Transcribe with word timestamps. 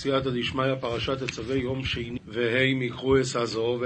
סייעתא 0.00 0.30
דשמיא, 0.30 0.74
פרשת 0.80 1.22
תצווה 1.22 1.56
יום 1.56 1.84
שני, 1.84 2.18
והם 2.26 2.82
יקחו 2.82 3.20
אס 3.20 3.36
הזו, 3.36 3.80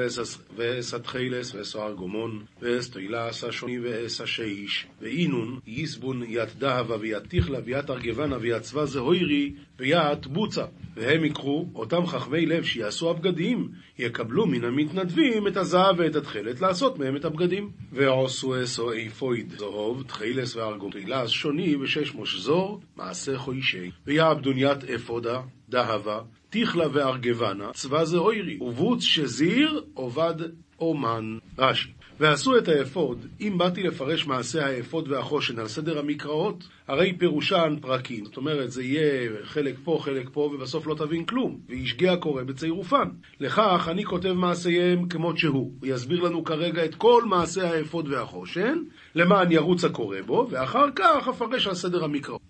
ואס 0.57 0.95
התחילס, 0.95 1.55
ואס 1.55 1.77
הארגומון, 1.77 2.45
ואס 2.63 2.91
תהילס 2.91 3.45
השוני, 3.45 3.79
ואס 3.79 4.21
השאיש, 4.21 4.87
ואינון, 5.01 5.59
יסבון, 5.67 6.23
ית 6.27 6.57
דהבה, 6.59 6.97
וית 7.01 7.23
תיכלה, 7.29 7.59
וית 7.65 7.91
ארגבנה, 7.91 8.37
וית 8.41 8.63
צבא 8.63 8.85
זהוירי, 8.85 9.53
וית 9.83 10.27
בוצה. 10.27 10.65
והם 10.97 11.25
יקחו, 11.25 11.67
אותם 11.75 12.07
חכמי 12.07 12.47
לב 12.47 12.65
שיעשו 12.65 13.11
הבגדים, 13.11 13.69
יקבלו 13.99 14.47
מן 14.47 14.65
המתנדבים 14.65 15.49
את 15.49 15.57
הזהב 15.57 15.99
ואת 15.99 16.17
התכלת 16.17 16.61
לעשות 16.61 16.99
מהם 16.99 17.17
את 17.17 17.25
הבגדים. 17.25 17.71
ועשו 17.93 18.63
אסו 18.63 18.93
איפויד, 18.93 19.53
זהוב, 19.59 20.03
תחילס 20.03 20.57
וארגום, 20.57 20.91
תהילס, 20.91 21.31
שוני, 21.31 21.77
ושש 21.77 22.15
מושזור, 22.15 22.81
מעשה 22.97 23.39
חוישי. 23.39 23.91
ויעבדון 24.07 24.55
ית 24.59 24.85
אפודה, 24.85 25.41
דהבה, 25.69 26.21
תיכלה 26.51 26.87
וארגבנה, 26.93 27.73
צבא 27.73 28.05
זה 28.05 28.17
אוירי, 28.17 28.59
ובוץ 28.61 29.03
שזיר 29.03 29.85
עובד 29.95 30.35
אומן. 30.81 31.39
רש"י 31.59 31.93
ועשו 32.23 32.59
את 32.59 32.69
האפוד, 32.69 33.27
אם 33.41 33.59
באתי 33.59 33.83
לפרש 33.83 34.27
מעשה 34.27 34.67
האפוד 34.67 35.09
והחושן 35.09 35.59
על 35.59 35.69
סדר 35.69 35.99
המקראות, 35.99 36.65
הרי 36.89 37.13
פירושן 37.19 37.77
פרקים. 37.81 38.25
זאת 38.25 38.37
אומרת, 38.37 38.71
זה 38.71 38.83
יהיה 38.83 39.31
חלק 39.45 39.75
פה, 39.85 39.99
חלק 40.03 40.29
פה, 40.33 40.41
ובסוף 40.41 40.87
לא 40.87 40.95
תבין 40.95 41.25
כלום. 41.25 41.59
וישגה 41.69 42.13
הקורא 42.13 42.43
בצירופן. 42.43 43.09
לכך 43.41 43.89
אני 43.91 44.05
כותב 44.05 44.33
מעשיהם 44.33 45.09
כמות 45.09 45.39
שהוא. 45.39 45.73
הוא 45.81 45.89
יסביר 45.89 46.21
לנו 46.21 46.45
כרגע 46.45 46.85
את 46.85 46.95
כל 46.95 47.25
מעשה 47.25 47.71
האפוד 47.71 48.09
והחושן, 48.09 48.79
למען 49.15 49.53
ירוץ 49.53 49.85
הקורא 49.85 50.21
בו, 50.27 50.49
ואחר 50.51 50.87
כך 50.97 51.29
אפרש 51.29 51.67
על 51.67 51.75
סדר 51.75 52.05
המקראות. 52.05 52.41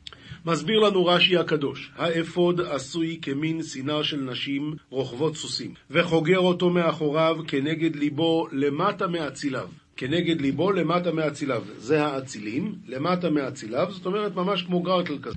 מסביר 0.46 0.78
לנו 0.78 1.06
רש"י 1.06 1.36
הקדוש, 1.36 1.90
האפוד 1.96 2.60
עשוי 2.60 3.18
כמין 3.22 3.62
סינר 3.62 4.02
של 4.02 4.20
נשים 4.20 4.74
רוכבות 4.90 5.36
סוסים, 5.36 5.74
וחוגר 5.90 6.38
אותו 6.38 6.70
מאחוריו 6.70 7.36
כנגד 7.48 7.96
ליבו 7.96 8.46
למטה 8.52 9.06
מאציליו. 9.06 9.68
כנגד 9.96 10.40
ליבו 10.40 10.72
למטה 10.72 11.12
מאציליו. 11.12 11.62
זה 11.76 12.04
האצילים, 12.06 12.74
למטה 12.86 13.30
מאציליו, 13.30 13.86
זאת 13.90 14.06
אומרת 14.06 14.34
ממש 14.36 14.62
כמו 14.62 14.82
גרטל 14.82 15.18
כזה. 15.22 15.36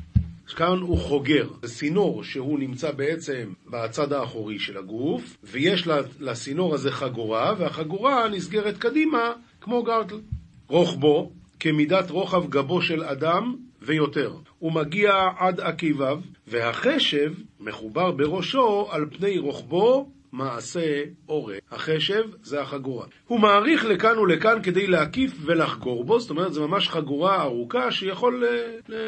כאן 0.55 0.77
הוא 0.77 0.97
חוגר, 0.97 1.47
זה 1.61 1.67
סינור 1.67 2.23
שהוא 2.23 2.59
נמצא 2.59 2.91
בעצם 2.91 3.53
בצד 3.69 4.13
האחורי 4.13 4.59
של 4.59 4.77
הגוף, 4.77 5.37
ויש 5.43 5.87
לסינור 6.19 6.73
הזה 6.73 6.91
חגורה, 6.91 7.53
והחגורה 7.57 8.29
נסגרת 8.29 8.77
קדימה 8.77 9.31
כמו 9.61 9.83
גרטל. 9.83 10.19
רוחבו, 10.67 11.31
כמידת 11.59 12.09
רוחב 12.09 12.49
גבו 12.49 12.81
של 12.81 13.03
אדם, 13.03 13.55
ויותר. 13.81 14.33
הוא 14.65 14.73
מגיע 14.73 15.29
עד 15.37 15.59
עקיביו, 15.59 16.19
והחשב 16.47 17.33
מחובר 17.59 18.11
בראשו 18.11 18.87
על 18.91 19.05
פני 19.17 19.37
רוחבו 19.37 20.09
מעשה 20.31 21.03
עורק. 21.25 21.59
החשב 21.71 22.23
זה 22.43 22.61
החגורה. 22.61 23.05
הוא 23.27 23.39
מעריך 23.39 23.85
לכאן 23.85 24.17
ולכאן 24.17 24.59
כדי 24.63 24.87
להקיף 24.87 25.31
ולחגור 25.41 26.03
בו, 26.03 26.19
זאת 26.19 26.29
אומרת, 26.29 26.53
זו 26.53 26.67
ממש 26.67 26.89
חגורה 26.89 27.41
ארוכה 27.41 27.91
שיכול 27.91 28.43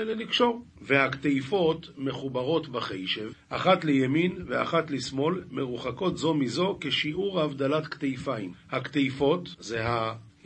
לקשור. 0.05 0.61
והכתיפות 0.81 1.89
מחוברות 1.97 2.69
בחשב, 2.69 3.29
אחת 3.49 3.85
לימין 3.85 4.43
ואחת 4.47 4.91
לשמאל, 4.91 5.41
מרוחקות 5.51 6.17
זו 6.17 6.33
מזו 6.33 6.77
כשיעור 6.81 7.41
הבדלת 7.41 7.87
כתיפיים. 7.87 8.51
הכתיפות 8.71 9.55
זה. 9.59 9.83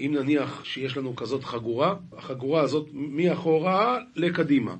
אם 0.06 0.14
נניח 0.14 0.66
שיש 0.66 0.98
לנו 0.98 1.16
כזאת 1.16 1.44
חגורה, 1.44 1.96
החגורה 2.18 2.62
הזאת 2.62 2.88
מאחורה 2.94 4.00
לקדימה. 4.16 4.76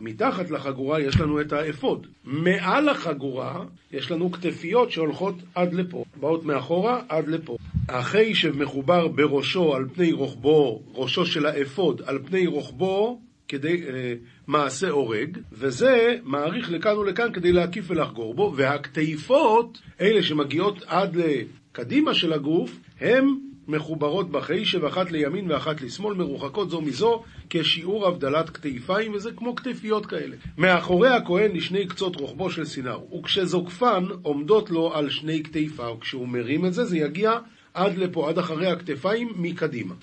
מתחת 0.00 0.50
לחגורה 0.50 1.00
יש 1.00 1.20
לנו 1.20 1.40
את 1.40 1.52
האפוד. 1.52 2.06
מעל 2.24 2.88
החגורה 2.88 3.64
יש 3.92 4.10
לנו 4.10 4.32
כתפיות 4.32 4.90
שהולכות 4.90 5.34
עד 5.54 5.74
לפה, 5.74 6.04
באות 6.20 6.44
מאחורה 6.44 7.02
עד 7.08 7.28
לפה. 7.28 7.56
החיישב 7.88 8.56
מחובר 8.56 9.08
בראשו 9.08 9.74
על 9.74 9.88
פני 9.94 10.12
רוחבו, 10.12 10.82
ראשו 10.94 11.26
של 11.26 11.46
האפוד 11.46 12.02
על 12.06 12.18
פני 12.26 12.46
רוחבו 12.46 13.20
כדי 13.48 13.82
אה, 13.88 14.14
מעשה 14.46 14.90
הורג, 14.90 15.38
וזה 15.52 16.16
מעריך 16.24 16.70
לכאן 16.70 16.96
ולכאן 16.96 17.32
כדי 17.32 17.52
להקיף 17.52 17.90
ולחגור 17.90 18.34
בו, 18.34 18.52
והכתיפות, 18.56 19.78
אלה 20.00 20.22
שמגיעות 20.22 20.82
עד 20.86 21.16
לקדימה 21.16 22.14
של 22.14 22.32
הגוף, 22.32 22.78
הם 23.00 23.47
מחוברות 23.68 24.30
בחיישב, 24.30 24.84
אחת 24.84 25.10
לימין 25.10 25.50
ואחת 25.50 25.80
לשמאל, 25.80 26.14
מרוחקות 26.14 26.70
זו 26.70 26.80
מזו, 26.80 27.22
כשיעור 27.50 28.06
הבדלת 28.06 28.50
כתפיים, 28.50 29.12
וזה 29.14 29.32
כמו 29.32 29.56
כתפיות 29.56 30.06
כאלה. 30.06 30.36
מאחורי 30.58 31.08
הכהן 31.08 31.56
לשני 31.56 31.86
קצות 31.86 32.16
רוחבו 32.16 32.50
של 32.50 32.64
סינר, 32.64 32.98
וכשזוקפן 33.18 34.04
עומדות 34.22 34.70
לו 34.70 34.94
על 34.94 35.10
שני 35.10 35.42
כתפיו, 35.42 36.00
כשהוא 36.00 36.28
מרים 36.28 36.66
את 36.66 36.74
זה, 36.74 36.84
זה 36.84 36.98
יגיע 36.98 37.32
עד 37.74 37.98
לפה, 37.98 38.28
עד 38.28 38.38
אחרי 38.38 38.66
הכתפיים, 38.66 39.32
מקדימה. 39.36 39.94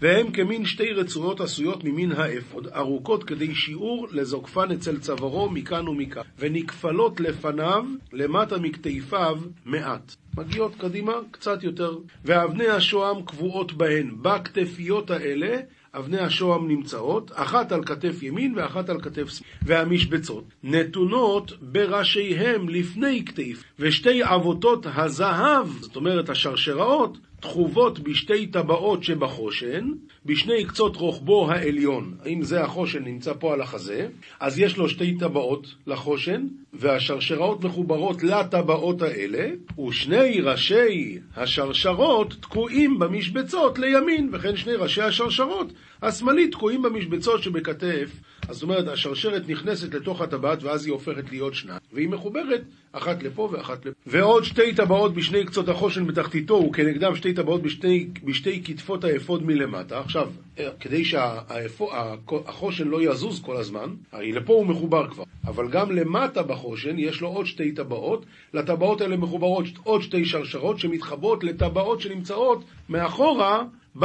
והם 0.00 0.32
כמין 0.32 0.66
שתי 0.66 0.92
רצועות 0.92 1.40
עשויות 1.40 1.84
ממין 1.84 2.12
האפוד, 2.12 2.66
ארוכות 2.66 3.24
כדי 3.24 3.54
שיעור 3.54 4.06
לזוקפן 4.10 4.70
אצל 4.70 4.98
צווארו 4.98 5.50
מכאן 5.50 5.88
ומכאן, 5.88 6.22
ונקפלות 6.38 7.20
לפניו, 7.20 7.84
למטה 8.12 8.58
מכתפיו, 8.58 9.38
מעט. 9.64 10.16
מגיעות 10.36 10.74
קדימה 10.78 11.12
קצת 11.30 11.62
יותר, 11.62 11.98
ואבני 12.24 12.66
השוהם 12.66 13.22
קבועות 13.22 13.72
בהן, 13.72 14.10
בכתפיות 14.22 15.10
האלה, 15.10 15.56
אבני 15.94 16.18
השוהם 16.18 16.68
נמצאות, 16.68 17.30
אחת 17.34 17.72
על 17.72 17.84
כתף 17.84 18.22
ימין 18.22 18.54
ואחת 18.56 18.88
על 18.88 19.00
כתף 19.00 19.28
שמאל. 19.28 19.48
והמשבצות 19.62 20.44
נתונות 20.62 21.52
בראשיהם 21.60 22.68
לפני 22.68 23.24
כתף, 23.24 23.62
ושתי 23.78 24.22
עבותות 24.22 24.86
הזהב, 24.94 25.68
זאת 25.80 25.96
אומרת 25.96 26.28
השרשראות, 26.30 27.18
תחובות 27.40 27.98
בשתי 27.98 28.46
טבעות 28.46 29.04
שבחושן, 29.04 29.90
בשני 30.26 30.64
קצות 30.64 30.96
רוחבו 30.96 31.50
העליון. 31.50 32.14
אם 32.26 32.42
זה 32.42 32.62
החושן 32.62 33.04
נמצא 33.04 33.32
פה 33.38 33.52
על 33.52 33.60
החזה, 33.60 34.08
אז 34.40 34.58
יש 34.58 34.76
לו 34.76 34.88
שתי 34.88 35.18
טבעות 35.18 35.74
לחושן, 35.86 36.46
והשרשראות 36.72 37.64
מחוברות 37.64 38.22
לטבעות 38.22 39.02
האלה, 39.02 39.48
ושני 39.88 40.40
ראשי 40.40 41.18
השרשרות 41.36 42.34
תקועים 42.40 42.98
במשבצות 42.98 43.78
לימין, 43.78 44.28
וכן 44.32 44.56
שני 44.56 44.72
ראשי 44.72 45.02
השרשרות 45.02 45.72
השמאלי 46.02 46.48
תקועים 46.48 46.82
במשבצות 46.82 47.42
שבכתף. 47.42 48.10
אז 48.48 48.56
זאת 48.56 48.62
אומרת, 48.62 48.88
השרשרת 48.88 49.48
נכנסת 49.48 49.94
לתוך 49.94 50.20
הטבעת 50.20 50.62
ואז 50.62 50.86
היא 50.86 50.92
הופכת 50.92 51.30
להיות 51.30 51.54
שניים, 51.54 51.80
והיא 51.92 52.08
מחוברת 52.08 52.62
אחת 52.92 53.22
לפה 53.22 53.48
ואחת 53.52 53.86
לפה. 53.86 53.96
ועוד 54.06 54.44
שתי 54.44 54.74
טבעות 54.74 55.14
בשני 55.14 55.44
קצות 55.44 55.68
החושן 55.68 56.06
בתחתיתו, 56.06 56.54
וכנגדם 56.54 57.16
שתי 57.16 57.32
טבעות 57.32 57.62
בשתי, 57.62 58.08
בשתי 58.24 58.62
כתפות 58.64 59.04
האפוד 59.04 59.42
מלמטה. 59.46 60.02
עכשיו, 60.10 60.28
אה, 60.58 60.68
כדי 60.80 61.04
שהחושן 61.04 62.88
לא 62.88 63.02
יזוז 63.02 63.40
כל 63.42 63.56
הזמן, 63.56 63.94
הרי 64.12 64.32
לפה 64.32 64.52
הוא 64.52 64.66
מחובר 64.66 65.10
כבר, 65.10 65.24
אבל 65.44 65.68
גם 65.68 65.90
למטה 65.90 66.42
בחושן 66.42 66.98
יש 66.98 67.20
לו 67.20 67.28
עוד 67.28 67.46
שתי 67.46 67.72
טבעות, 67.72 68.26
לטבעות 68.54 69.00
האלה 69.00 69.16
מחוברות 69.16 69.64
עוד 69.84 70.02
שתי 70.02 70.24
שרשרות 70.24 70.78
שמתחברות 70.78 71.44
לטבעות 71.44 72.00
שנמצאות 72.00 72.64
מאחורה 72.88 73.62
ב, 73.98 74.04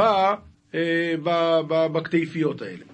אה, 0.74 1.14
בכתפיות 1.92 2.62
האלה. 2.62 2.84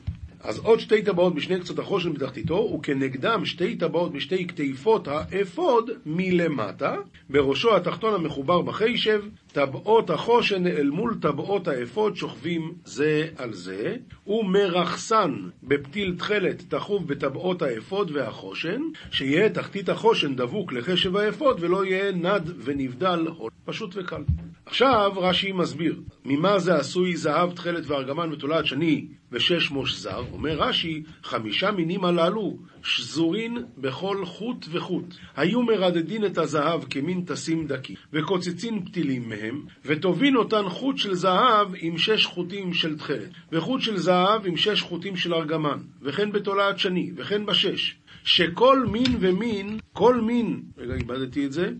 אז 0.44 0.58
עוד 0.58 0.80
שתי 0.80 1.02
טבעות 1.02 1.34
בשני 1.34 1.60
קצות 1.60 1.78
החושן 1.78 2.12
בתחתיתו, 2.12 2.54
וכנגדם 2.54 3.44
שתי 3.44 3.76
טבעות 3.76 4.12
בשתי 4.12 4.46
כתיפות 4.46 5.08
האפוד 5.08 5.90
מלמטה, 6.06 6.96
בראשו 7.30 7.76
התחתון 7.76 8.14
המחובר 8.14 8.62
בחשב, 8.62 9.22
טבעות 9.52 10.10
החושן 10.10 10.66
אל 10.66 10.90
מול 10.90 11.14
טבעות 11.20 11.68
האפוד 11.68 12.16
שוכבים 12.16 12.72
זה 12.84 13.28
על 13.36 13.52
זה, 13.52 13.96
ומרכסן 14.26 15.32
בפתיל 15.62 16.14
תכלת 16.18 16.62
תחוב 16.68 17.08
בטבעות 17.08 17.62
האפוד 17.62 18.10
והחושן, 18.14 18.80
שיהיה 19.10 19.48
תחתית 19.48 19.88
החושן 19.88 20.34
דבוק 20.34 20.72
לחשב 20.72 21.16
האפוד 21.16 21.56
ולא 21.60 21.84
יהיה 21.84 22.12
נד 22.12 22.50
ונבדל, 22.64 23.26
פשוט 23.64 23.96
וקל. 23.96 24.22
עכשיו 24.66 25.12
רש"י 25.16 25.52
מסביר, 25.52 26.00
ממה 26.24 26.58
זה 26.58 26.76
עשוי 26.76 27.16
זהב, 27.16 27.52
תכלת 27.52 27.86
וארגמן 27.86 28.32
ותולעת 28.32 28.66
שני 28.66 29.06
ושש 29.32 29.70
מוש 29.70 29.98
זר? 29.98 30.24
אומר 30.32 30.56
רש"י, 30.58 31.02
חמישה 31.22 31.70
מינים 31.70 32.04
הללו 32.04 32.58
שזורין 32.84 33.64
בכל 33.78 34.24
חוט 34.24 34.66
וחוט. 34.70 35.14
היו 35.36 35.62
מרדדין 35.62 36.24
את 36.24 36.38
הזהב 36.38 36.84
כמין 36.84 37.22
תסים 37.26 37.66
דקי, 37.66 37.94
וקוצצין 38.12 38.84
פתילים 38.84 39.28
מהם, 39.28 39.62
וטובין 39.84 40.36
אותן 40.36 40.68
חוט 40.68 40.98
של 40.98 41.14
זהב 41.14 41.68
עם 41.80 41.98
שש 41.98 42.26
חוטים 42.26 42.74
של 42.74 42.98
תכלת, 42.98 43.30
וחוט 43.52 43.80
של 43.80 43.96
זהב 43.96 44.46
עם 44.46 44.56
שש 44.56 44.82
חוטים 44.82 45.16
של 45.16 45.34
ארגמן, 45.34 45.78
וכן 46.02 46.32
בתולעת 46.32 46.78
שני, 46.78 47.10
וכן 47.16 47.46
בשש. 47.46 47.96
שכל 48.24 48.86
מין 48.86 49.16
ומין, 49.20 49.78
כל 49.92 50.20
מין, 50.20 50.62
רגע, 50.78 50.94
איבדתי 50.94 51.46
את 51.46 51.52
זה, 51.52 51.70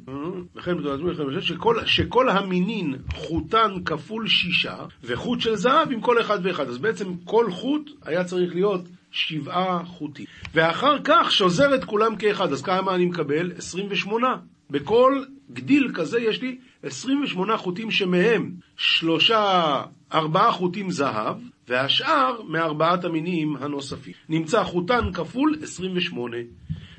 וכן 0.56 0.78
בתולעת 0.78 1.00
שני, 1.00 1.10
וכן 1.10 1.26
בשש, 1.26 1.48
שכל, 1.48 1.86
שכל 1.86 2.28
המינין 2.28 2.96
חוטן 3.14 3.84
כפול 3.84 4.26
שישה, 4.28 4.76
וחוט 5.04 5.40
של 5.40 5.56
זהב 5.56 5.92
עם 5.92 6.00
כל 6.00 6.20
אחד 6.20 6.38
ואחד. 6.42 6.68
אז 6.68 6.78
בעצם 6.78 7.16
כל 7.24 7.50
חוט 7.50 7.90
היה 8.04 8.24
צריך 8.24 8.54
להיות 8.54 8.88
שבעה 9.12 9.84
חוטים. 9.84 10.26
ואחר 10.54 10.96
כך 11.04 11.32
שוזר 11.32 11.74
את 11.74 11.84
כולם 11.84 12.16
כאחד. 12.16 12.52
אז 12.52 12.62
כמה 12.62 12.94
אני 12.94 13.04
מקבל? 13.04 13.52
28. 13.56 14.36
בכל 14.70 15.24
גדיל 15.52 15.90
כזה 15.94 16.20
יש 16.20 16.42
לי 16.42 16.58
28 16.82 17.56
חוטים 17.56 17.90
שמהם 17.90 18.54
שלושה, 18.76 19.82
ארבעה 20.12 20.52
חוטים 20.52 20.90
זהב, 20.90 21.36
והשאר 21.68 22.42
מארבעת 22.48 23.04
המינים 23.04 23.56
הנוספים. 23.56 24.14
נמצא 24.28 24.64
חוטן 24.64 25.12
כפול 25.12 25.56
28. 25.62 26.36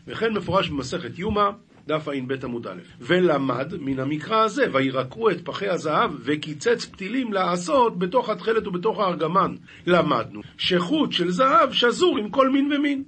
וכן 0.08 0.34
מפורש 0.34 0.70
במסכת 0.70 1.20
יומא, 1.20 1.50
דף 1.88 2.08
ע"ב 2.08 2.34
עמוד 2.44 2.68
א', 2.68 2.80
ולמד 3.02 3.74
מן 3.80 4.00
המקרא 4.00 4.44
הזה, 4.44 4.66
וירקעו 4.74 5.30
את 5.30 5.46
פחי 5.46 5.68
הזהב, 5.68 6.12
וקיצץ 6.24 6.86
פתילים 6.86 7.34
לעשות 7.34 8.00
בתוך 8.00 8.30
התכלת 8.30 8.68
ובתוך 8.68 9.00
הארגמן. 9.00 9.56
למדנו 9.88 10.42
שחוט 10.58 11.12
של 11.12 11.32
זהב 11.32 11.72
שזור 11.74 12.18
עם 12.18 12.30
כל 12.30 12.50
מין 12.50 12.72
ומין. 12.74 13.04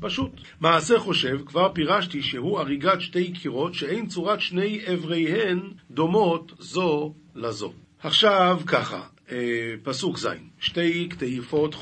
פשוט. 0.00 0.30
מעשה 0.60 0.98
חושב, 0.98 1.38
כבר 1.46 1.68
פירשתי 1.72 2.22
שהוא 2.22 2.58
הריגת 2.58 3.00
שתי 3.00 3.32
קירות 3.32 3.74
שאין 3.74 4.06
צורת 4.06 4.40
שני 4.40 4.80
אבריהן 4.94 5.60
דומות 5.90 6.52
זו 6.58 7.14
לזו. 7.34 7.72
עכשיו 8.02 8.60
ככה, 8.66 9.00
פסוק 9.82 10.18
ז' 10.18 10.28
שתי 10.60 11.08
כתיפות 11.10 11.74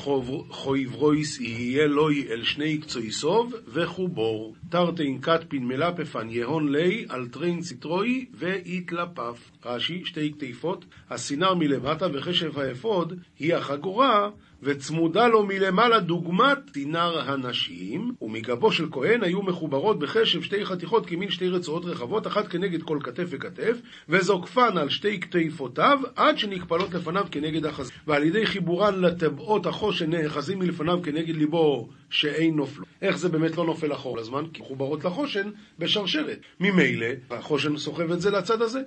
חוברות 0.49 1.39
יהיה 1.39 1.87
לו 1.87 2.27
אל 2.29 2.43
שני 2.43 2.77
קצותיו 2.77 3.53
וחובר 3.67 4.55
תרתין 4.69 5.21
כתפין 5.21 5.67
מלפפן 5.67 6.29
יהון 6.29 6.71
ליה 6.71 7.05
על 7.09 7.27
תרין 7.27 7.59
סטרוהי 7.59 8.25
ויתלפף 8.33 9.51
רש"י 9.65 10.05
שתי 10.05 10.33
כתיפות 10.33 10.85
הסינר 11.09 11.53
מלמטה 11.53 12.07
וחשב 12.13 12.59
האפוד 12.59 13.19
היא 13.39 13.55
החגורה 13.55 14.29
וצמודה 14.63 15.27
לו 15.27 15.45
מלמעלה 15.45 15.99
דוגמת 15.99 16.57
סינר 16.71 17.31
הנשים, 17.31 18.11
ומגבו 18.21 18.71
של 18.71 18.87
כהן 18.91 19.23
היו 19.23 19.41
מחוברות 19.41 19.99
בחשב 19.99 20.41
שתי 20.41 20.65
חתיכות 20.65 21.05
כמין 21.05 21.29
שתי 21.29 21.49
רצועות 21.49 21.85
רחבות, 21.85 22.27
אחת 22.27 22.47
כנגד 22.47 22.83
כל 22.83 22.99
כתף 23.03 23.25
וכתף, 23.29 23.77
וזוקפן 24.09 24.77
על 24.77 24.89
שתי 24.89 25.19
כתפותיו, 25.19 25.99
עד 26.15 26.37
שנקפלות 26.37 26.93
לפניו 26.93 27.25
כנגד 27.31 27.65
החזית. 27.65 27.93
ועל 28.07 28.23
ידי 28.23 28.45
חיבורן 28.45 29.01
לטבעות 29.01 29.65
החושן 29.65 30.09
נאחזים 30.09 30.59
מלפניו 30.59 30.99
כנגד 31.03 31.35
ליבו 31.35 31.89
שאין 32.09 32.55
נופלו. 32.55 32.85
איך 33.01 33.17
זה 33.17 33.29
באמת 33.29 33.57
לא 33.57 33.65
נופל 33.65 33.93
אחור 33.93 34.17
לזמן? 34.17 34.43
כי 34.53 34.61
מחוברות 34.61 35.05
לחושן 35.05 35.49
בשרשרת. 35.79 36.39
ממילא, 36.59 37.07
החושן 37.31 37.77
סוחב 37.77 38.11
את 38.11 38.21
זה 38.21 38.31
לצד 38.31 38.61
הזה. 38.61 38.81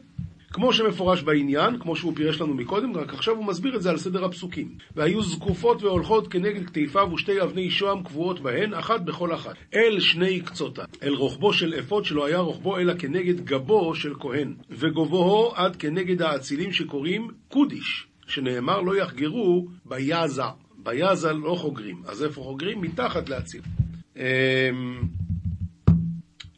כמו 0.52 0.72
שמפורש 0.72 1.22
בעניין, 1.22 1.78
כמו 1.78 1.96
שהוא 1.96 2.16
פירש 2.16 2.40
לנו 2.40 2.54
מקודם, 2.54 2.96
רק 2.96 3.14
עכשיו 3.14 3.36
הוא 3.36 3.44
מסביר 3.44 3.76
את 3.76 3.82
זה 3.82 3.90
על 3.90 3.98
סדר 3.98 4.24
הפסוקים. 4.24 4.68
והיו 4.96 5.22
זקופות 5.22 5.82
והולכות 5.82 6.28
כנגד 6.28 6.66
כתפיו 6.66 7.08
ושתי 7.14 7.42
אבני 7.42 7.70
שוהם 7.70 8.02
קבועות 8.02 8.40
בהן, 8.40 8.74
אחת 8.74 9.00
בכל 9.00 9.34
אחת. 9.34 9.54
אל 9.74 10.00
שני 10.00 10.40
קצותה. 10.40 10.84
אל 11.02 11.14
רוחבו 11.14 11.52
של 11.52 11.74
אפוד 11.78 12.04
שלא 12.04 12.26
היה 12.26 12.38
רוחבו 12.38 12.78
אלא 12.78 12.94
כנגד 12.98 13.44
גבו 13.44 13.94
של 13.94 14.14
כהן. 14.20 14.54
וגובהו 14.70 15.52
עד 15.54 15.76
כנגד 15.76 16.22
האצילים 16.22 16.72
שקוראים 16.72 17.28
קודיש, 17.48 18.06
שנאמר 18.26 18.80
לא 18.80 18.96
יחגרו 18.96 19.68
ביזה. 19.84 20.42
ביזה 20.76 21.32
לא 21.32 21.54
חוגרים. 21.54 22.02
אז 22.06 22.24
איפה 22.24 22.42
חוגרים? 22.42 22.80
מתחת 22.80 23.28
לאציל. 23.28 23.62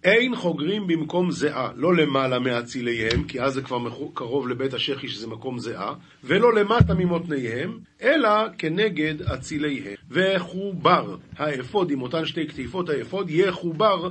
אין 0.05 0.37
חוגרים 0.37 0.87
במקום 0.87 1.31
זיעה, 1.31 1.71
לא 1.77 1.97
למעלה 1.97 2.39
מאציליהם, 2.39 3.25
כי 3.25 3.41
אז 3.41 3.55
זה 3.55 3.63
כבר 3.63 3.79
קרוב 4.15 4.49
לבית 4.49 4.75
השחי 4.75 5.09
שזה 5.09 5.27
מקום 5.27 5.59
זיעה, 5.59 5.95
ולא 6.25 6.55
למטה 6.55 6.95
ממותניהם, 6.95 7.79
אלא 8.03 8.29
כנגד 8.59 9.23
אציליהם. 9.23 9.95
וחובר 10.11 11.17
האפוד 11.37 11.91
עם 11.91 12.03
אותן 12.03 12.27
שתי 12.27 12.49
כתיפות 12.49 12.89
האפוד, 12.89 13.31
יחובר 13.31 14.09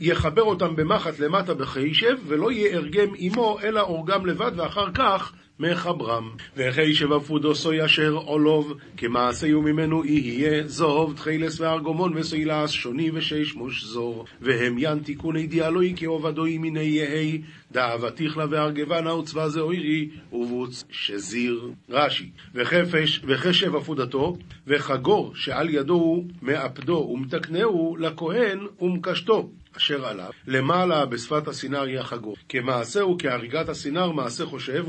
יחבר 0.00 0.42
אותם 0.42 0.76
במחט 0.76 1.18
למטה 1.18 1.54
בחיישב, 1.54 2.16
ולא 2.26 2.52
יארגם 2.52 3.08
עמו, 3.16 3.58
אלא 3.62 3.80
אורגם 3.80 4.26
לבד, 4.26 4.52
ואחר 4.56 4.92
כך 4.94 5.32
מחברם. 5.58 6.30
וכי 6.56 6.94
שבפודו 6.94 7.54
סוי 7.54 7.84
אשר 7.84 8.12
עולוב, 8.12 8.74
כמעשהו 8.96 9.62
ממנו 9.62 10.04
יהיה 10.04 10.62
זהוב, 10.66 11.14
תחילס 11.16 11.60
וארגומון 11.60 12.12
וסוילס, 12.16 12.70
שוני 12.70 13.10
ושש 13.14 13.54
מוש 13.54 13.84
זור. 13.84 14.24
והם 14.40 14.76
ין 14.78 14.98
תיקוני 14.98 15.46
דיאלוי 15.46 15.94
כעובדוי 15.96 16.58
מיני 16.58 16.80
יהי, 16.80 17.42
דאבתיך 17.72 18.36
לה 18.36 18.46
וארגבנה 18.50 19.14
וצבא 19.14 19.48
זה 19.48 19.60
אוירי, 19.60 20.08
ובוץ 20.32 20.84
שזיר. 20.90 21.70
רש"י, 21.90 22.30
וחפש, 22.54 23.20
וחשב 23.24 23.76
עפודתו, 23.76 24.36
וחגור 24.66 25.32
שעל 25.34 25.70
ידו 25.70 25.94
הוא 25.94 26.24
מאפדו 26.42 27.08
ומתקנהו 27.12 27.96
לכהן 27.96 28.66
ומקשתו. 28.80 29.50
אשר 29.76 30.06
עליו, 30.06 30.30
למעלה 30.46 31.06
בשפת 31.06 31.48
הסינר 31.48 31.82
היא 31.82 31.98
החגור. 31.98 32.36
כמעשהו 32.48 33.16
כהריגת 33.18 33.68
הסינר 33.68 34.10
מעשה 34.10 34.46
חושב 34.46 34.84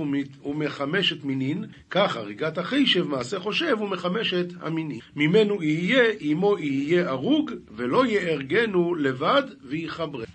ומחמשת 0.45 1.23
מינין, 1.23 1.65
כך 1.89 2.17
הריגת 2.17 2.57
החישב 2.57 3.07
מעשה 3.07 3.39
חושב 3.39 3.81
ומחמשת 3.81 4.47
המינין. 4.61 4.99
ממנו 5.15 5.63
יהיה, 5.63 6.03
עמו 6.19 6.57
יהיה 6.59 7.09
הרוג, 7.09 7.51
ולא 7.75 8.05
יארגנו 8.05 8.95
לבד 8.95 9.43
ויחברה. 9.63 10.25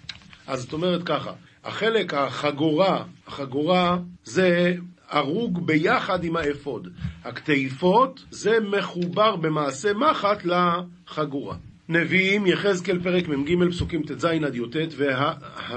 אז 0.46 0.62
זאת 0.62 0.72
אומרת 0.72 1.02
ככה, 1.04 1.32
החלק 1.64 2.14
החגורה, 2.14 3.04
החגורה 3.26 3.98
זה 4.24 4.74
הרוג 5.08 5.66
ביחד 5.66 6.24
עם 6.24 6.36
האפוד. 6.36 6.88
הכתיפות 7.24 8.24
זה 8.30 8.60
מחובר 8.60 9.36
במעשה 9.36 9.92
מחט 9.92 10.44
לחגורה. 10.44 11.56
נביאים, 11.90 12.46
יחזקאל 12.46 12.98
פרק 13.02 13.28
מ"ג 13.28 13.70
פסוקים 13.70 14.02
ט"ז 14.02 14.24
עד 14.24 14.54
י"ט 14.54 14.76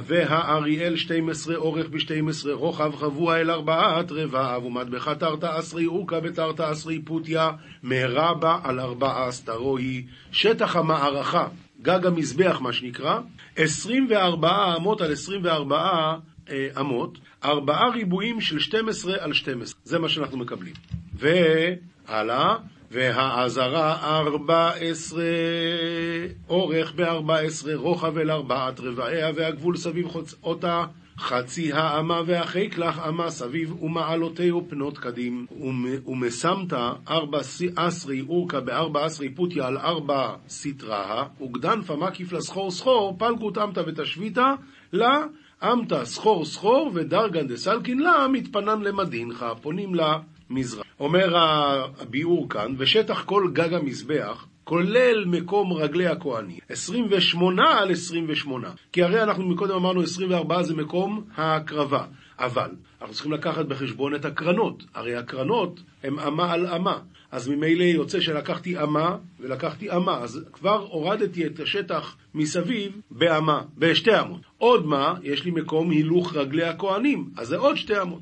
והאריאל 0.08 0.96
12 0.96 1.56
אורך 1.56 1.90
ב-12 1.90 2.50
רוחב 2.52 2.96
חבוע 2.96 3.38
אל 3.38 3.52
ארבעת 3.52 4.12
רבעיו 4.12 4.62
ומטבחה 4.66 5.16
תרתא 5.16 5.60
אסרי 5.60 5.86
אורכה 5.86 6.20
בתרתא 6.20 6.72
אסרי 6.72 7.02
פוטיה 7.02 7.52
מרבה 7.84 8.60
על 8.64 8.80
ארבעה 8.80 9.32
סתרוי 9.32 10.06
שטח 10.32 10.76
המערכה, 10.76 11.48
גג 11.82 12.06
המזבח 12.06 12.58
מה 12.62 12.74
שנקרא, 12.74 13.20
24 13.56 14.76
אמות 14.76 15.02
על 15.02 15.12
24 15.12 16.16
אה, 16.50 16.68
אמות, 16.80 17.18
ארבעה 17.44 17.90
ריבועים 17.90 18.42
של 18.42 18.60
12 18.60 19.14
על 19.20 19.34
12, 19.34 19.80
זה 19.84 20.00
מה 20.00 20.10
שאנחנו 20.10 20.38
מקבלים. 20.38 20.74
והלאה 21.14 22.56
והעזרה 22.92 24.18
ארבע 24.20 24.70
עשרה, 24.70 25.22
אורך 26.50 26.94
בארבע 26.94 27.40
עשרה, 27.40 27.76
רוחב 27.76 28.18
אל 28.18 28.32
ארבעת 28.32 28.80
רבעיה, 28.80 29.32
והגבול 29.36 29.78
סביב 29.78 30.08
חוצ... 30.08 30.36
אותה 30.44 30.86
חצי 31.18 31.74
האמה 31.74 32.22
והחיק 32.26 32.78
לך 32.78 33.02
אמה 33.08 33.30
סביב 33.30 33.84
ומעלותיהו 33.84 34.70
פנות 34.70 34.98
קדים. 34.98 35.46
ומסמת 36.08 36.74
ארבע 37.10 37.40
אסרי 37.76 38.22
אורכה 38.22 38.60
בארבע 38.60 39.06
אסרי 39.06 39.30
פוטיה 39.30 39.68
על 39.68 39.78
ארבע 39.78 40.36
סטרה 40.48 41.26
וגדנפה 41.42 41.96
מקיף 41.96 42.32
לסחור 42.32 42.72
סחור 42.72 43.16
פלגות 43.20 43.58
אמתא 43.58 43.84
ותשביתה 43.88 44.54
לה 44.94 45.26
אמתא 45.64 46.06
סחור 46.06 46.46
סחור 46.46 46.92
ודרגן 46.94 47.48
דסלקין 47.48 48.00
לה 48.00 48.28
מתפנן 48.32 48.82
למדינך 48.82 49.46
פונים 49.62 49.96
לה 49.96 50.20
מזרח. 50.52 50.86
אומר 51.00 51.38
הביאור 52.00 52.50
כאן, 52.50 52.76
ושטח 52.78 53.24
כל 53.24 53.48
גג 53.54 53.74
המזבח, 53.74 54.46
כולל 54.64 55.26
מקום 55.26 55.74
רגלי 55.74 56.08
הכהנים, 56.08 56.60
28 56.70 57.80
על 57.80 57.92
28. 57.92 58.70
כי 58.92 59.04
הרי 59.04 59.24
אנחנו 59.24 59.50
מקודם 59.50 59.76
אמרנו 59.76 60.02
24 60.02 60.64
זה 60.64 60.76
מקום 60.76 61.24
ההקרבה. 61.36 62.06
אבל 62.40 62.70
אנחנו 63.02 63.14
צריכים 63.14 63.32
לקחת 63.32 63.66
בחשבון 63.66 64.16
את 64.16 64.26
הקרנות. 64.26 64.84
הרי 64.94 65.16
הקרנות 65.16 65.80
הן 66.04 66.20
אמה 66.20 66.52
על 66.54 66.68
אמה. 66.68 67.00
אז 67.32 67.48
ממילא 67.48 67.84
יוצא 67.84 68.20
שלקחתי 68.20 68.84
אמה 68.84 69.18
ולקחתי 69.40 69.92
אמה. 69.92 70.18
אז 70.18 70.46
כבר 70.54 70.88
הורדתי 70.90 71.46
את 71.46 71.60
השטח 71.60 72.16
מסביב 72.36 72.92
באמה, 73.12 73.62
בשתי 73.78 74.20
אמות. 74.20 74.42
עוד 74.58 74.86
מה, 74.86 75.14
יש 75.24 75.46
לי 75.46 75.52
מקום 75.52 75.90
הילוך 75.90 76.36
רגלי 76.36 76.64
הכהנים. 76.64 77.30
אז 77.38 77.48
זה 77.48 77.58
עוד 77.58 77.76
שתי 77.76 78.02
אמות. 78.02 78.22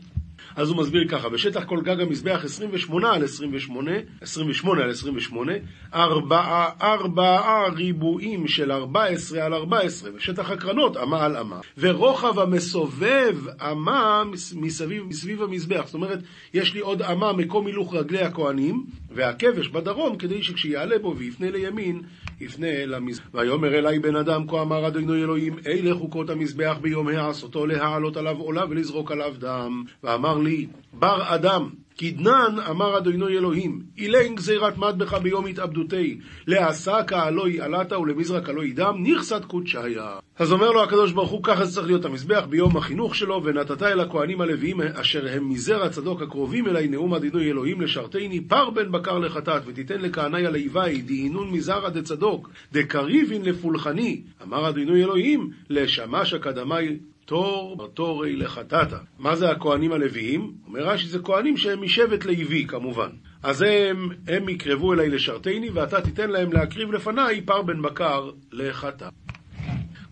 אז 0.60 0.70
הוא 0.70 0.78
מסביר 0.78 1.08
ככה, 1.08 1.30
בשטח 1.30 1.64
כל 1.64 1.82
גג 1.82 2.02
המזבח 2.02 2.42
28 2.44 3.12
על 3.14 3.24
28, 3.24 3.92
28 4.22 4.84
על 4.84 4.90
28, 4.90 5.54
ארבעה, 5.94 6.70
ארבעה 6.82 7.70
ריבועים 7.70 8.48
של 8.48 8.72
14 8.72 9.46
על 9.46 9.54
14, 9.54 10.12
בשטח 10.12 10.52
הקרנות 10.52 10.98
אמה 10.98 11.26
על 11.26 11.38
אמה, 11.38 11.60
ורוחב 11.78 12.40
המסובב 12.40 13.36
אמה 13.62 14.24
מסביב, 14.56 15.04
מסביב 15.04 15.42
המזבח, 15.42 15.82
זאת 15.86 15.94
אומרת, 15.94 16.20
יש 16.54 16.74
לי 16.74 16.80
עוד 16.80 17.02
אמה 17.02 17.34
מקום 17.34 17.68
הילוך 17.68 17.94
רגלי 17.94 18.22
הכהנים, 18.22 18.86
והכבש 19.12 19.68
בדרום, 19.68 20.18
כדי 20.18 20.44
שכשיעלה 20.44 21.00
בו 21.00 21.16
ויפנה 21.18 21.52
לימין, 21.52 22.02
יפנה 22.42 22.86
למזבח. 22.86 23.26
ויאמר 23.34 23.80
אלי 23.80 24.00
בן 24.00 24.16
אדם, 24.16 24.48
כה 24.48 24.62
אמר 24.62 24.88
אדוני 24.88 25.24
אלוהים, 25.24 25.56
אלה 25.68 25.96
חוקות 25.96 26.30
המזבח 26.30 26.78
ביום 26.82 27.08
העשותו 27.08 27.66
להעלות 27.66 28.18
עליו 28.18 28.38
עולה 28.38 28.66
ולזרוק 28.70 29.12
עליו 29.12 29.34
דם. 29.40 29.84
ואמר 30.04 30.38
לי, 30.38 30.68
בר 30.94 31.36
אדם, 31.36 31.70
כדנן 32.00 32.56
אמר 32.70 32.98
אדוני 32.98 33.38
אלוהים, 33.38 33.82
אילן 33.98 34.36
גזירת 34.36 34.78
מטבך 34.78 35.14
ביום 35.14 35.48
התאבדותי, 35.48 36.20
לעסק 36.48 37.14
העלוי 37.14 37.62
עלתה 37.62 38.00
ולמזרק 38.00 38.50
עלוי 38.50 38.72
דם, 38.72 39.04
נכסת 39.04 39.46
קודשיה. 39.46 40.20
אז 40.40 40.52
אומר 40.52 40.72
לו 40.72 40.84
הקדוש 40.84 41.12
ברוך 41.12 41.30
הוא, 41.30 41.44
ככה 41.44 41.66
זה 41.66 41.74
צריך 41.74 41.88
להיות 41.88 42.06
המזבח 42.06 42.46
ביום 42.50 42.78
החינוך 42.78 43.16
שלו, 43.16 43.42
ונתת 43.44 43.84
אל 43.84 44.00
הכהנים 44.00 44.42
הלוויים 44.42 44.82
אשר 44.82 45.28
הם 45.32 45.50
מזרע 45.50 45.90
צדוק 45.90 46.22
הקרובים 46.22 46.68
אליי, 46.68 46.88
נאום 46.88 47.14
אדוני 47.14 47.50
אלוהים 47.50 47.82
לשרתני, 47.82 48.42
פר 48.42 48.70
בן 48.70 48.92
בקר 48.92 49.20
לחטאת, 49.20 49.62
ותיתן 49.66 50.02
לכהני 50.02 50.46
הלוואי, 50.46 51.02
דהינון 51.02 51.52
מזרע 51.52 51.90
דצדוק, 51.90 52.50
דקריבין 52.72 53.42
לפולחני, 53.42 54.22
אמר 54.44 54.70
אדוני 54.70 55.04
אלוהים, 55.04 55.50
לשמש 55.70 56.34
אקדמי 56.34 57.00
תור 57.30 57.88
תורי 57.94 58.36
לחטאתה. 58.36 58.98
מה 59.20 59.36
זה 59.36 59.50
הכהנים 59.50 59.92
הלוויים? 59.92 60.54
אומר 60.68 60.80
רש"י, 60.80 61.08
זה 61.08 61.20
כהנים 61.20 61.58
שהם 61.58 61.82
משבט 61.82 62.26
לוי 62.26 62.66
כמובן. 62.68 63.10
אז 63.44 63.62
הם, 63.62 64.10
הם 64.28 64.50
יקרבו 64.50 64.94
אליי 64.94 65.10
לשרתני, 65.10 65.70
ואתה 65.70 66.02
תיתן 66.02 66.30
להם 66.30 66.54
להקריב 66.54 66.92
לפניי 66.92 67.42
פר 67.42 67.62
בן 67.62 67.82
בקר 67.82 68.30
לחטא. 68.52 69.10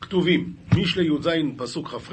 כתובים, 0.01 0.53
משלי 0.77 1.05
י"ז 1.05 1.29
פסוק 1.57 1.87
כ"ח 1.87 2.11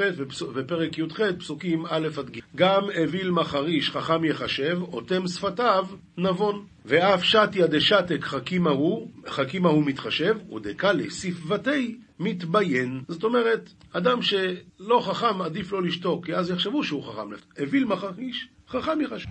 ופרק 0.54 0.98
י"ח 0.98 1.20
פסוקים 1.38 1.86
א' 1.86 2.08
עד 2.18 2.30
ג' 2.30 2.38
גם 2.56 2.82
אוויל 3.02 3.30
מחריש 3.30 3.90
חכם 3.90 4.24
יחשב, 4.24 4.78
אוטם 4.92 5.26
שפתיו 5.26 5.86
נבון. 6.18 6.64
ואף 6.84 7.24
שתיה 7.24 7.66
דשתק 7.66 8.24
חכימה 8.24 8.70
הוא, 8.70 9.10
חכימה 9.28 9.68
הוא 9.68 9.84
מתחשב, 9.86 10.36
ודקה 10.56 10.92
לספבתי 10.92 11.96
מתביין. 12.20 13.02
זאת 13.08 13.24
אומרת, 13.24 13.70
אדם 13.92 14.22
שלא 14.22 15.00
חכם 15.02 15.42
עדיף 15.42 15.72
לו 15.72 15.80
לשתוק, 15.80 16.26
כי 16.26 16.34
אז 16.34 16.50
יחשבו 16.50 16.84
שהוא 16.84 17.02
חכם. 17.02 17.28
אוויל 17.60 17.84
מחריש, 17.84 18.48
חכם 18.68 19.00
יחשב. 19.00 19.28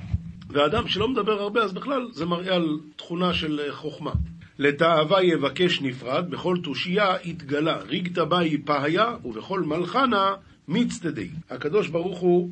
ואדם 0.49 0.87
שלא 0.87 1.07
מדבר 1.07 1.41
הרבה, 1.41 1.63
אז 1.63 1.73
בכלל 1.73 2.07
זה 2.11 2.25
מראה 2.25 2.55
על 2.55 2.79
תכונה 2.95 3.33
של 3.33 3.61
חוכמה. 3.71 4.11
לתאווה 4.59 5.23
יבקש 5.23 5.81
נפרד, 5.81 6.29
בכל 6.29 6.57
תושייה 6.63 7.15
יתגלה, 7.23 7.77
ריגתא 7.77 8.23
באי 8.23 8.57
פהיה, 8.57 9.15
ובכל 9.25 9.61
מלחנה 9.61 10.35
מצטדי. 10.67 11.29
הקדוש 11.49 11.87
ברוך 11.87 12.19
הוא 12.19 12.49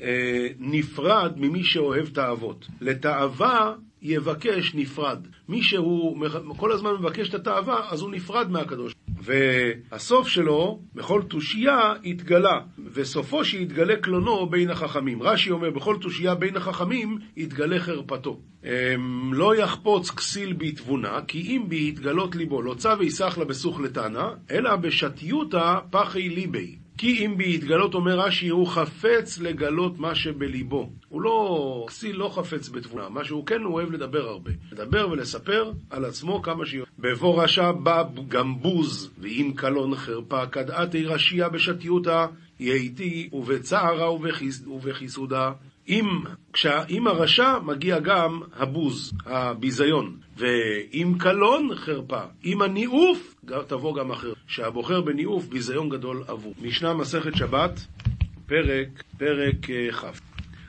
אה, 0.00 0.48
נפרד 0.58 1.32
ממי 1.36 1.64
שאוהב 1.64 2.06
תאוות. 2.06 2.66
לתאווה 2.80 3.74
יבקש 4.04 4.74
נפרד. 4.74 5.26
מי 5.48 5.62
שהוא 5.62 6.26
כל 6.56 6.72
הזמן 6.72 6.90
מבקש 7.00 7.28
את 7.28 7.34
התאווה, 7.34 7.90
אז 7.90 8.00
הוא 8.00 8.10
נפרד 8.10 8.50
מהקדוש. 8.50 8.94
והסוף 9.22 10.28
שלו, 10.28 10.80
בכל 10.94 11.22
תושייה, 11.28 11.92
יתגלה, 12.02 12.60
וסופו 12.92 13.44
שיתגלה 13.44 13.96
קלונו 13.96 14.46
בין 14.46 14.70
החכמים. 14.70 15.22
רש"י 15.22 15.50
אומר, 15.50 15.70
בכל 15.70 15.96
תושייה 16.00 16.34
בין 16.34 16.56
החכמים, 16.56 17.18
יתגלה 17.36 17.80
חרפתו. 17.80 18.40
אמ, 18.64 19.34
לא 19.34 19.56
יחפוץ 19.56 20.10
כסיל 20.10 20.52
בתבונה, 20.52 21.20
כי 21.28 21.40
אם 21.40 21.64
בי 21.68 21.88
יתגלות 21.88 22.36
ליבו, 22.36 22.62
לא 22.62 22.74
צו 22.74 23.02
יסח 23.02 23.38
לה 23.38 23.44
בסוך 23.44 23.80
לתנא, 23.80 24.28
אלא 24.50 24.76
בשתיותא 24.76 25.78
פחי 25.90 26.28
ליבי. 26.28 26.76
כי 26.98 27.26
אם 27.26 27.36
ביתגלות, 27.36 27.94
אומר 27.94 28.20
רש"י, 28.20 28.48
הוא 28.48 28.66
חפץ 28.66 29.38
לגלות 29.38 29.98
מה 29.98 30.14
שבליבו. 30.14 30.90
הוא 31.08 31.22
לא, 31.22 31.84
כסיל 31.88 32.16
לא 32.16 32.28
חפץ 32.28 32.68
בתבונה, 32.68 33.08
מה 33.08 33.24
שהוא 33.24 33.46
כן, 33.46 33.62
הוא 33.62 33.74
אוהב 33.74 33.90
לדבר 33.90 34.28
הרבה. 34.28 34.50
לדבר 34.72 35.08
ולספר 35.10 35.72
על 35.90 36.04
עצמו 36.04 36.42
כמה 36.42 36.66
שיותר. 36.66 36.90
בבוא 36.98 37.42
רשע 37.42 37.72
בא 37.72 38.02
גם 38.28 38.62
בוז, 38.62 39.10
ואם 39.18 39.52
קלון 39.56 39.96
חרפה, 39.96 40.46
כדעתי 40.46 41.04
רשייה 41.04 41.48
בשתיותא, 41.48 42.26
יהיתי 42.60 43.28
ובצערה 43.32 44.12
ובחיסודה. 44.66 45.52
אם, 45.88 46.06
אם 46.90 47.06
הרשע 47.06 47.58
מגיע 47.58 47.98
גם 47.98 48.40
הבוז, 48.56 49.12
הביזיון, 49.26 50.16
ואם 50.36 51.12
קלון 51.18 51.74
חרפה, 51.74 52.22
אם 52.44 52.62
הניאוף 52.62 53.34
תבוא 53.66 53.96
גם 53.96 54.10
אחר, 54.10 54.32
שהבוחר 54.46 55.00
בניאוף 55.00 55.46
ביזיון 55.46 55.88
גדול 55.88 56.24
עבור. 56.28 56.54
משנה 56.62 56.94
מסכת 56.94 57.36
שבת, 57.36 57.86
פרק, 58.46 59.02
פרק 59.18 59.70
אה, 59.70 59.92
כ'. 59.92 60.20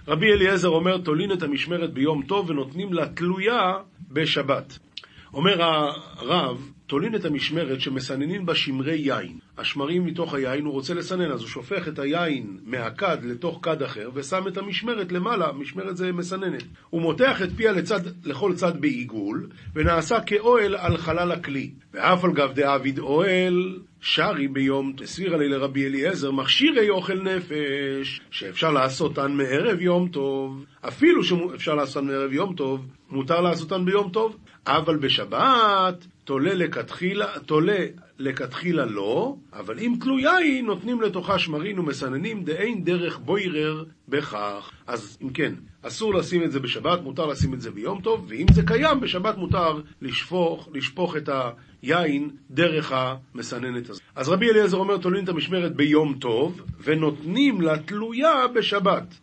רבי 0.07 0.25
אליעזר 0.33 0.69
אומר, 0.69 0.97
תולין 0.97 1.31
את 1.31 1.43
המשמרת 1.43 1.93
ביום 1.93 2.23
טוב 2.27 2.49
ונותנים 2.49 2.93
לה 2.93 3.07
תלויה 3.07 3.73
בשבת. 4.11 4.79
אומר 5.33 5.63
הרב, 5.63 6.71
תולין 6.87 7.15
את 7.15 7.25
המשמרת 7.25 7.81
שמסננים 7.81 8.45
בה 8.45 8.55
שמרי 8.55 8.95
יין. 8.95 9.37
השמרים 9.57 10.05
מתוך 10.05 10.33
היין 10.33 10.65
הוא 10.65 10.73
רוצה 10.73 10.93
לסנן, 10.93 11.31
אז 11.31 11.39
הוא 11.39 11.49
שופך 11.49 11.87
את 11.87 11.99
היין 11.99 12.57
מהכד 12.63 13.17
לתוך 13.23 13.59
כד 13.61 13.81
אחר, 13.81 14.09
ושם 14.13 14.47
את 14.47 14.57
המשמרת 14.57 15.11
למעלה, 15.11 15.51
משמרת 15.51 15.97
זה 15.97 16.11
מסננת. 16.11 16.63
הוא 16.89 17.01
מותח 17.01 17.41
את 17.41 17.49
פיה 17.55 17.71
לצד, 17.71 17.99
לכל 18.25 18.53
צד 18.55 18.81
בעיגול, 18.81 19.49
ונעשה 19.75 20.21
כאוהל 20.21 20.75
על 20.75 20.97
חלל 20.97 21.31
הכלי. 21.31 21.71
ואף 21.93 22.23
על 22.23 22.33
גב 22.33 22.51
דאביד 22.53 22.99
אוהל, 22.99 23.79
שרי 24.01 24.47
ביום, 24.47 24.93
הסבירה 25.03 25.37
לי 25.37 25.49
לרבי 25.49 25.85
אליעזר, 25.85 26.31
מכשירי 26.31 26.89
אוכל 26.89 27.21
נפש, 27.21 28.21
שאפשר 28.31 28.71
לעשותן 28.71 29.31
מערב 29.31 29.81
יום 29.81 30.09
טוב. 30.09 30.65
אפילו 30.87 31.23
שאפשר 31.23 31.75
לעשותן 31.75 32.07
מערב 32.07 32.33
יום 32.33 32.55
טוב, 32.55 32.85
מותר 33.09 33.41
לעשותן 33.41 33.85
ביום 33.85 34.09
טוב, 34.09 34.37
אבל 34.67 34.97
בשבת 34.97 36.05
תולה 36.23 36.53
לכתחילה, 36.53 37.39
תולה 37.45 37.85
לכתחילה 38.19 38.85
לא, 38.85 39.35
אבל 39.53 39.79
אם 39.79 39.93
תלויה 39.99 40.35
היא, 40.35 40.63
נותנים 40.63 41.01
לתוכה 41.01 41.39
שמרין 41.39 41.79
ומסננים 41.79 42.43
דאין 42.43 42.83
דרך 42.83 43.19
בוירר 43.19 43.83
בכך. 44.09 44.71
אז 44.87 45.17
אם 45.21 45.29
כן, 45.29 45.53
אסור 45.81 46.13
לשים 46.13 46.43
את 46.43 46.51
זה 46.51 46.59
בשבת, 46.59 47.01
מותר 47.01 47.25
לשים 47.25 47.53
את 47.53 47.61
זה 47.61 47.71
ביום 47.71 48.01
טוב, 48.01 48.25
ואם 48.27 48.45
זה 48.53 48.63
קיים, 48.65 48.99
בשבת 48.99 49.37
מותר 49.37 49.81
לשפוך, 50.01 50.69
לשפוך 50.73 51.17
את 51.17 51.29
היין 51.81 52.29
דרך 52.51 52.93
המסננת 52.95 53.89
הזאת. 53.89 54.01
אז 54.15 54.29
רבי 54.29 54.49
אליעזר 54.49 54.77
אומר, 54.77 54.97
תולים 54.97 55.23
את 55.23 55.29
המשמרת 55.29 55.75
ביום 55.75 56.13
טוב, 56.19 56.61
ונותנים 56.83 57.61
לה 57.61 57.77
תלויה 57.77 58.47
בשבת. 58.55 59.15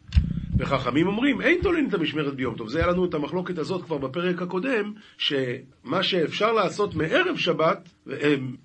וחכמים 0.58 1.06
אומרים, 1.06 1.40
אין 1.40 1.58
תולין 1.62 1.88
את 1.88 1.94
המשמרת 1.94 2.34
ביום 2.34 2.54
טוב. 2.54 2.68
זה 2.68 2.78
היה 2.78 2.86
לנו 2.86 3.04
את 3.04 3.14
המחלוקת 3.14 3.58
הזאת 3.58 3.82
כבר 3.84 3.98
בפרק 3.98 4.42
הקודם, 4.42 4.92
שמה 5.18 6.02
שאפשר 6.02 6.52
לעשות 6.52 6.94
מערב 6.94 7.36
שבת, 7.36 7.88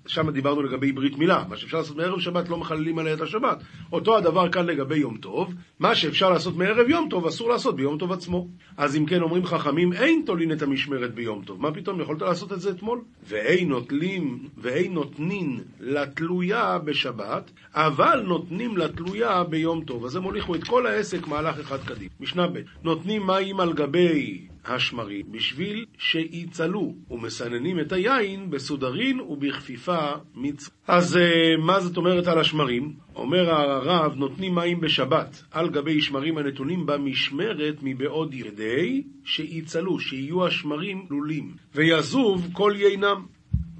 שם 0.06 0.30
דיברנו 0.30 0.62
לגבי 0.62 0.92
ברית 0.92 1.18
מילה, 1.18 1.44
מה 1.48 1.56
שאפשר 1.56 1.78
לעשות 1.78 1.96
מערב 1.96 2.20
שבת 2.20 2.48
לא 2.48 2.56
מחללים 2.56 2.98
עליה 2.98 3.14
את 3.14 3.20
השבת. 3.20 3.62
אותו 3.92 4.16
הדבר 4.16 4.48
כאן 4.48 4.66
לגבי 4.66 4.98
יום 4.98 5.16
טוב, 5.16 5.54
מה 5.78 5.94
שאפשר 5.94 6.30
לעשות 6.30 6.56
מערב 6.56 6.88
יום 6.88 7.06
טוב 7.10 7.26
אסור 7.26 7.48
לעשות 7.48 7.76
ביום 7.76 7.98
טוב 7.98 8.12
עצמו. 8.12 8.48
אז 8.76 8.96
אם 8.96 9.06
כן 9.06 9.22
אומרים 9.22 9.46
חכמים, 9.46 9.92
אין 9.92 10.22
תולין 10.26 10.52
את 10.52 10.62
המשמרת 10.62 11.14
ביום 11.14 11.42
טוב. 11.44 11.62
מה 11.62 11.72
פתאום, 11.72 12.00
יכולת 12.00 12.22
לעשות 12.22 12.52
את 12.52 12.60
זה 12.60 12.70
אתמול? 12.70 13.00
ואין 13.28 13.68
נוטלים, 13.68 14.48
ואין 14.56 14.94
נותנין 14.94 15.60
לתלויה 15.80 16.78
בשבת, 16.78 17.50
אבל 17.74 18.22
נותנים 18.26 18.76
לתלויה 18.76 19.44
ביום 19.44 19.84
טוב. 19.84 20.04
אז 20.04 20.16
הם 20.16 20.22
הוליכו 20.22 20.54
את 20.54 20.64
כל 20.64 20.86
העסק 20.86 21.26
מהלך 21.26 21.58
אחד 21.58 21.78
קדימה. 21.86 22.10
משנה 22.20 22.46
ב' 22.46 22.58
נותנים 22.84 23.26
מים 23.26 23.60
על 23.60 23.72
גבי 23.72 24.48
השמרים 24.70 25.32
בשביל 25.32 25.84
שיצלו, 25.98 26.94
ומסננים 27.10 27.80
את 27.80 27.92
היין 27.92 28.50
בסודרין 28.50 29.20
ובכפיפה 29.20 29.98
מצ... 30.34 30.70
אז 30.88 31.16
אה, 31.16 31.56
מה 31.58 31.80
זאת 31.80 31.96
אומרת 31.96 32.26
על 32.26 32.38
השמרים? 32.38 32.92
אומר 33.16 33.50
הרב, 33.50 34.14
נותנים 34.16 34.54
מים 34.54 34.80
בשבת 34.80 35.42
על 35.50 35.70
גבי 35.70 36.00
שמרים 36.00 36.38
הנתונים 36.38 36.86
במשמרת 36.86 37.76
מבעוד 37.82 38.34
ידי 38.34 39.02
שיצלו, 39.24 40.00
שיהיו 40.00 40.46
השמרים 40.46 41.06
לולים, 41.10 41.54
ויזוב 41.74 42.48
כל 42.52 42.72
יינם. 42.76 43.37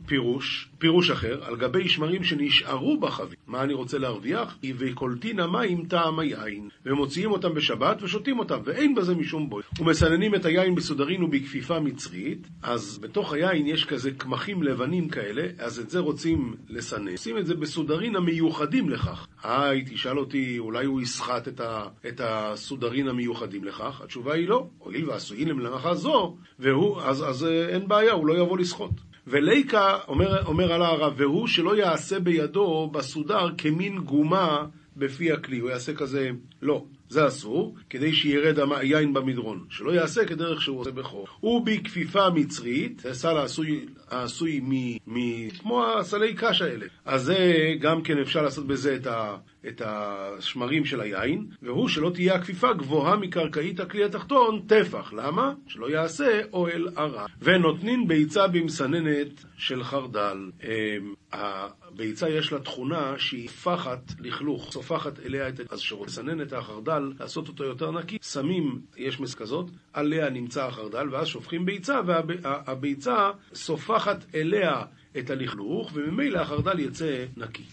פירוש, 0.09 0.69
פירוש 0.79 1.11
אחר, 1.11 1.45
על 1.45 1.57
גבי 1.57 1.89
שמרים 1.89 2.25
שנשארו 2.25 3.01
בחבית. 3.01 3.39
מה 3.47 3.63
אני 3.63 3.75
רוצה 3.75 3.99
להרוויח? 3.99 4.59
וקולטין 4.79 5.41
המים 5.41 5.85
טעם 5.85 6.19
היין, 6.19 6.69
ומוציאים 6.87 7.31
אותם 7.31 7.55
בשבת 7.55 8.03
ושותים 8.03 8.39
אותם, 8.39 8.59
ואין 8.65 8.95
בזה 8.95 9.15
משום 9.15 9.51
בוי. 9.51 9.63
ומסננים 9.79 10.35
את 10.35 10.45
היין 10.45 10.75
בסודרין 10.75 11.23
ובכפיפה 11.23 11.81
מצרית, 11.81 12.49
אז 12.63 12.99
בתוך 13.03 13.33
היין 13.33 13.67
יש 13.67 13.85
כזה 13.85 14.11
קמחים 14.11 14.63
לבנים 14.63 15.09
כאלה, 15.09 15.43
אז 15.59 15.79
את 15.79 15.91
זה 15.91 15.99
רוצים 15.99 16.55
לסנן. 16.69 17.13
עושים 17.13 17.39
את 17.39 17.47
זה 17.47 17.55
בסודרין 17.55 18.17
המיוחדים 18.17 18.89
לכך. 18.89 19.27
היי, 19.43 19.85
תשאל 19.85 20.19
אותי, 20.19 20.59
אולי 20.59 20.85
הוא 20.85 21.01
יסחט 21.01 21.49
את, 21.49 21.61
ה, 21.61 21.87
את 22.09 22.21
הסודרין 22.25 23.09
המיוחדים 23.09 23.65
לכך? 23.65 24.01
התשובה 24.05 24.35
היא 24.35 24.49
לא. 24.49 24.67
הואיל 24.79 25.11
ועשויים 25.11 25.49
למלאכה 25.49 25.95
זו, 25.95 26.37
והוא, 26.59 27.01
אז, 27.01 27.29
אז 27.29 27.47
אין 27.69 27.89
בעיה, 27.89 28.13
הוא 28.13 28.27
לא 28.27 28.39
יבוא 28.39 28.59
לסחוט. 28.59 28.93
וליקה, 29.31 29.99
אומר, 30.09 30.47
אומר 30.47 30.73
על 30.73 30.83
הרב, 30.83 31.15
והוא 31.17 31.47
שלא 31.47 31.77
יעשה 31.77 32.21
בידו 32.21 32.91
בסודר 32.93 33.49
כמין 33.59 33.99
גומה 33.99 34.67
בפי 34.97 35.33
הכלי, 35.33 35.59
הוא 35.59 35.71
יעשה 35.71 35.95
כזה, 35.95 36.31
לא, 36.63 36.85
זה 37.09 37.27
אסור, 37.27 37.75
כדי 37.91 38.13
שירד 38.13 38.59
היין 38.71 39.15
במדרון, 39.15 39.67
שלא 39.71 39.91
יעשה 39.91 40.25
כדרך 40.25 40.63
שהוא 40.63 40.81
עושה 40.81 40.91
בכור. 40.91 41.27
ובכפיפה 41.43 42.31
מצרית, 42.31 43.03
סל 43.13 43.37
עשוי 43.39 43.87
העשוי 44.11 44.61
מ... 44.61 44.73
מ... 45.07 45.49
כמו 45.51 45.85
הסלי 45.85 46.35
קש 46.35 46.63
האלה. 46.63 46.87
אז 47.05 47.23
זה 47.23 47.55
גם 47.81 48.03
כן 48.03 48.19
אפשר 48.19 48.43
לעשות 48.43 48.67
בזה 48.67 48.97
את 48.97 49.07
ה... 49.07 49.37
את 49.67 49.83
השמרים 49.85 50.85
של 50.85 51.01
היין, 51.01 51.47
והוא 51.63 51.89
שלא 51.89 52.11
תהיה 52.15 52.35
הכפיפה 52.35 52.73
גבוהה 52.73 53.17
מקרקעית 53.17 53.81
הכלי 53.81 54.05
התחתון 54.05 54.63
טפח. 54.67 55.13
למה? 55.13 55.53
שלא 55.67 55.91
יעשה 55.91 56.41
אוהל 56.53 56.89
ערה. 56.97 57.27
ונותנים 57.43 58.09
ביצה 58.09 58.47
במסננת 58.47 59.45
של 59.57 59.85
חרדל. 59.85 60.51
אמ, 60.63 61.15
הביצה 61.33 62.29
יש 62.29 62.53
לה 62.53 62.59
תכונה 62.59 63.15
שהיא 63.19 63.49
פחת 63.49 64.13
לכלוך, 64.19 64.73
סופחת 64.73 65.21
אליה 65.21 65.49
את... 65.49 65.61
אז 65.73 65.81
לסנן 66.07 66.41
את 66.43 66.53
החרדל, 66.53 67.13
לעשות 67.21 67.49
אותו 67.49 67.65
יותר 67.65 67.91
נקי, 67.91 68.19
שמים, 68.23 68.81
יש 68.97 69.21
מס 69.21 69.35
כזאת, 69.35 69.71
עליה 69.93 70.31
נמצא 70.31 70.67
החרדל, 70.67 71.09
ואז 71.11 71.27
שופכים 71.27 71.65
ביצה, 71.65 72.01
והביצה 72.07 73.31
סופחת 73.55 74.25
אליה 74.35 74.83
את 75.19 75.31
הלכלוך, 75.31 75.91
וממילא 75.95 76.39
החרדל 76.39 76.79
יצא 76.79 77.25
נקי. 77.37 77.65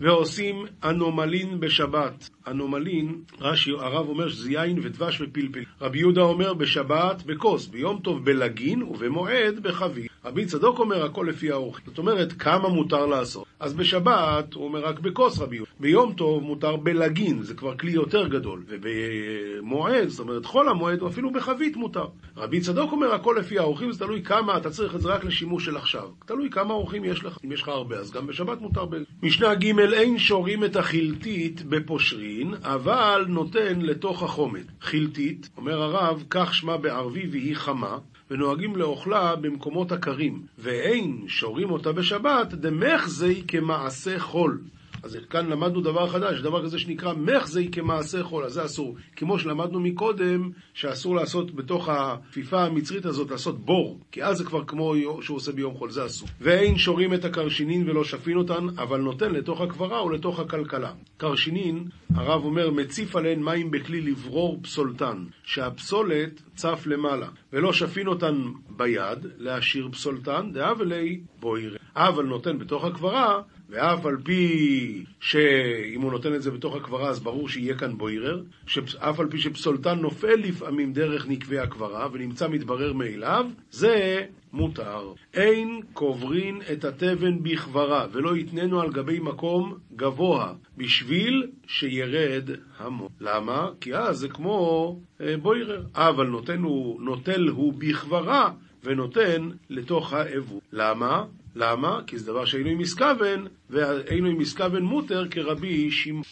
ועושים 0.00 0.66
אנומלין 0.84 1.60
בשבת. 1.60 2.30
אנומלין, 2.46 3.22
רש"י, 3.40 3.70
הרב 3.70 4.08
אומר 4.08 4.28
שזה 4.28 4.50
יין 4.50 4.78
ודבש 4.82 5.20
ופלפל. 5.20 5.64
רבי 5.80 5.98
יהודה 5.98 6.22
אומר 6.22 6.54
בשבת 6.54 7.22
בכוס, 7.26 7.66
ביום 7.66 8.00
טוב 8.04 8.24
בלגין 8.24 8.82
ובמועד 8.82 9.62
בחבית. 9.62 10.11
רבי 10.24 10.46
צדוק 10.46 10.78
אומר 10.78 11.04
הכל 11.04 11.26
לפי 11.28 11.50
האורחים. 11.50 11.84
זאת 11.86 11.98
אומרת, 11.98 12.32
כמה 12.32 12.68
מותר 12.68 13.06
לעשות? 13.06 13.44
אז 13.60 13.74
בשבת 13.74 14.54
הוא 14.54 14.64
אומר 14.64 14.84
רק 14.84 14.98
בכוס 14.98 15.38
רבי 15.38 15.56
יהודה. 15.56 15.70
ביום 15.80 16.12
טוב 16.12 16.42
מותר 16.42 16.76
בלגין, 16.76 17.42
זה 17.42 17.54
כבר 17.54 17.76
כלי 17.76 17.92
יותר 17.92 18.28
גדול. 18.28 18.62
ובמועד, 18.68 20.08
זאת 20.08 20.20
אומרת 20.20 20.46
חול 20.46 20.68
המועד, 20.68 21.02
או 21.02 21.08
אפילו 21.08 21.32
בחבית 21.32 21.76
מותר. 21.76 22.06
רבי 22.36 22.60
צדוק 22.60 22.92
אומר 22.92 23.14
הכל 23.14 23.36
לפי 23.38 23.58
האורחים, 23.58 23.92
זה 23.92 23.98
תלוי 23.98 24.22
כמה, 24.22 24.56
אתה 24.56 24.70
צריך 24.70 24.94
את 24.94 25.00
זה 25.00 25.08
רק 25.08 25.24
לשימוש 25.24 25.64
של 25.64 25.76
עכשיו. 25.76 26.08
תלוי 26.26 26.50
כמה 26.50 26.74
אורחים 26.74 27.04
יש 27.04 27.24
לך. 27.24 27.38
אם 27.44 27.52
יש 27.52 27.62
לך 27.62 27.68
הרבה, 27.68 27.96
אז 27.96 28.10
גם 28.10 28.26
בשבת 28.26 28.60
מותר 28.60 28.84
ב... 28.84 28.96
משנה 29.22 29.54
ג' 29.54 29.78
אין 29.78 30.18
שורים 30.18 30.64
את 30.64 30.76
החילתית 30.76 31.62
בפושרין, 31.62 32.54
אבל 32.62 33.24
נותן 33.28 33.80
לתוך 33.80 34.22
החומד. 34.22 34.64
חילתית, 34.80 35.48
אומר 35.56 35.82
הרב, 35.82 36.24
כך 36.30 36.54
שמה 36.54 36.76
בערבי 36.76 37.28
והיא 37.30 37.56
חמה. 37.56 37.98
ונוהגים 38.32 38.76
לאוכלה 38.76 39.36
במקומות 39.36 39.92
הקרים, 39.92 40.42
ואין 40.58 41.24
שורים 41.28 41.70
אותה 41.70 41.92
בשבת, 41.92 42.54
דמחזי 42.54 43.42
כמעשה 43.48 44.18
חול. 44.18 44.60
אז 45.02 45.18
כאן 45.30 45.46
למדנו 45.46 45.80
דבר 45.80 46.08
חדש, 46.08 46.40
דבר 46.40 46.64
כזה 46.64 46.78
שנקרא 46.78 47.12
מחזי 47.12 47.68
כמעשה 47.72 48.22
חול, 48.22 48.44
אז 48.44 48.52
זה 48.52 48.64
אסור. 48.64 48.96
כמו 49.16 49.38
שלמדנו 49.38 49.80
מקודם, 49.80 50.50
שאסור 50.74 51.16
לעשות 51.16 51.54
בתוך 51.54 51.88
הכפיפה 51.88 52.64
המצרית 52.64 53.06
הזאת, 53.06 53.30
לעשות 53.30 53.64
בור, 53.64 54.00
כי 54.12 54.24
אז 54.24 54.38
זה 54.38 54.44
כבר 54.44 54.64
כמו 54.64 54.94
שהוא 55.20 55.36
עושה 55.36 55.52
ביום 55.52 55.74
חול, 55.74 55.90
זה 55.90 56.06
אסור. 56.06 56.28
ואין 56.40 56.78
שורים 56.78 57.14
את 57.14 57.24
הקרשינין 57.24 57.88
ולא 57.88 58.04
שפין 58.04 58.36
אותן, 58.36 58.66
אבל 58.78 59.00
נותן 59.00 59.32
לתוך 59.32 59.60
הקברה 59.60 60.04
ולתוך 60.04 60.40
הכלכלה. 60.40 60.92
קרשינין, 61.16 61.84
הרב 62.14 62.44
אומר, 62.44 62.70
מציף 62.70 63.16
עליהן 63.16 63.42
מים 63.42 63.70
בכלי 63.70 64.00
לברור 64.00 64.60
פסולתן, 64.62 65.24
שהפסולת 65.44 66.42
צף 66.54 66.82
למעלה, 66.86 67.28
ולא 67.52 67.72
שפין 67.72 68.06
אותן 68.06 68.42
ביד, 68.76 69.26
להשאיר 69.38 69.88
פסולתן, 69.92 70.50
דאבלי 70.52 71.20
בוירה. 71.40 71.76
אבל 71.96 72.24
נותן 72.24 72.58
בתוך 72.58 72.84
הקברה 72.84 73.42
ואף 73.68 74.06
על 74.06 74.16
פי 74.24 75.04
שאם 75.20 76.00
הוא 76.00 76.12
נותן 76.12 76.34
את 76.34 76.42
זה 76.42 76.50
בתוך 76.50 76.76
הקברה, 76.76 77.08
אז 77.08 77.20
ברור 77.20 77.48
שיהיה 77.48 77.74
כאן 77.74 77.98
בוירר, 77.98 78.42
שאף 78.66 79.20
על 79.20 79.30
פי 79.30 79.38
שפסולתן 79.38 79.98
נופל 79.98 80.34
לפעמים 80.34 80.92
דרך 80.92 81.28
נקבי 81.28 81.58
הקברה, 81.58 82.08
ונמצא 82.12 82.48
מתברר 82.48 82.92
מאליו, 82.92 83.46
זה 83.70 84.24
מותר. 84.52 85.12
אין 85.34 85.80
קוברין 85.92 86.60
את 86.72 86.84
התבן 86.84 87.42
בכברה, 87.42 88.06
ולא 88.12 88.36
יתננו 88.36 88.80
על 88.80 88.92
גבי 88.92 89.18
מקום 89.18 89.74
גבוה, 89.96 90.54
בשביל 90.76 91.46
שירד 91.66 92.50
המון. 92.78 93.08
למה? 93.20 93.68
כי 93.80 93.94
אז 93.94 94.18
זה 94.18 94.28
כמו 94.28 94.98
אה, 95.20 95.36
בוירר. 95.36 95.82
אבל 95.94 96.26
נותן 96.26 96.62
הוא, 96.62 97.02
נוטל 97.02 97.48
הוא 97.48 97.74
בכברה, 97.78 98.50
ונותן 98.84 99.50
לתוך 99.70 100.12
האבו. 100.12 100.60
למה? 100.72 101.24
למה? 101.56 102.00
כי 102.06 102.18
זה 102.18 102.26
דבר 102.26 102.44
שאינו 102.44 102.70
עם 102.70 102.78
מסכוון, 102.78 103.46
ואינו 103.70 104.28
עם 104.28 104.38
מסכוון 104.38 104.82
מותר 104.82 105.28
כרבי 105.30 105.90
שמעון. 105.90 106.22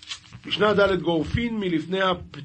משנה 0.47 0.75
ד' 0.75 1.01
גורפין 1.03 1.57
מלפני 1.59 2.01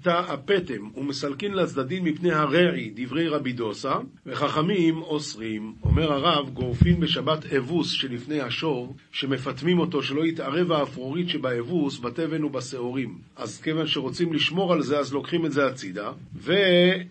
הפטם 0.05 0.89
ומסלקין 0.95 1.53
לצדדים 1.53 2.03
מפני 2.03 2.31
הרעי, 2.31 2.91
דברי 2.95 3.27
רבי 3.27 3.53
דוסה, 3.53 3.95
וחכמים 4.25 5.01
אוסרים. 5.01 5.73
אומר 5.83 6.13
הרב, 6.13 6.49
גורפין 6.49 6.99
בשבת 6.99 7.45
אבוס 7.45 7.91
שלפני 7.91 8.41
השור, 8.41 8.95
שמפטמים 9.11 9.79
אותו 9.79 10.03
שלא 10.03 10.25
יתערב 10.25 10.71
האפרורית 10.71 11.29
שבאבוס, 11.29 11.99
בתבן 11.99 12.43
ובשעורים. 12.43 13.17
אז 13.35 13.61
כיוון 13.61 13.87
שרוצים 13.87 14.33
לשמור 14.33 14.73
על 14.73 14.81
זה, 14.81 14.99
אז 14.99 15.13
לוקחים 15.13 15.45
את 15.45 15.51
זה 15.51 15.65
הצידה, 15.65 16.11
ו... 16.35 16.53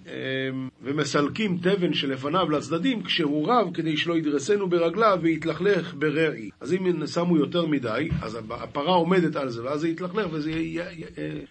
אמ, 0.06 0.68
ומסלקים 0.82 1.58
תבן 1.62 1.94
שלפניו 1.94 2.50
לצדדים 2.50 3.02
כשהוא 3.02 3.48
רב, 3.48 3.74
כדי 3.74 3.96
שלא 3.96 4.16
ידרסנו 4.18 4.68
ברגליו 4.68 5.18
ויתלכלך 5.60 5.94
ברעי. 5.94 6.50
אז 6.60 6.72
אם 6.72 7.06
שמו 7.06 7.36
יותר 7.36 7.66
מדי, 7.66 8.08
אז 8.22 8.38
הפרה 8.50 8.94
עומדת 8.94 9.36
על 9.36 9.48
זה, 9.48 9.64
ואז 9.64 9.80
זה 9.80 9.88
יתלכלך 9.88 10.26
וזה 10.30 10.50
יהיה... 10.50 10.84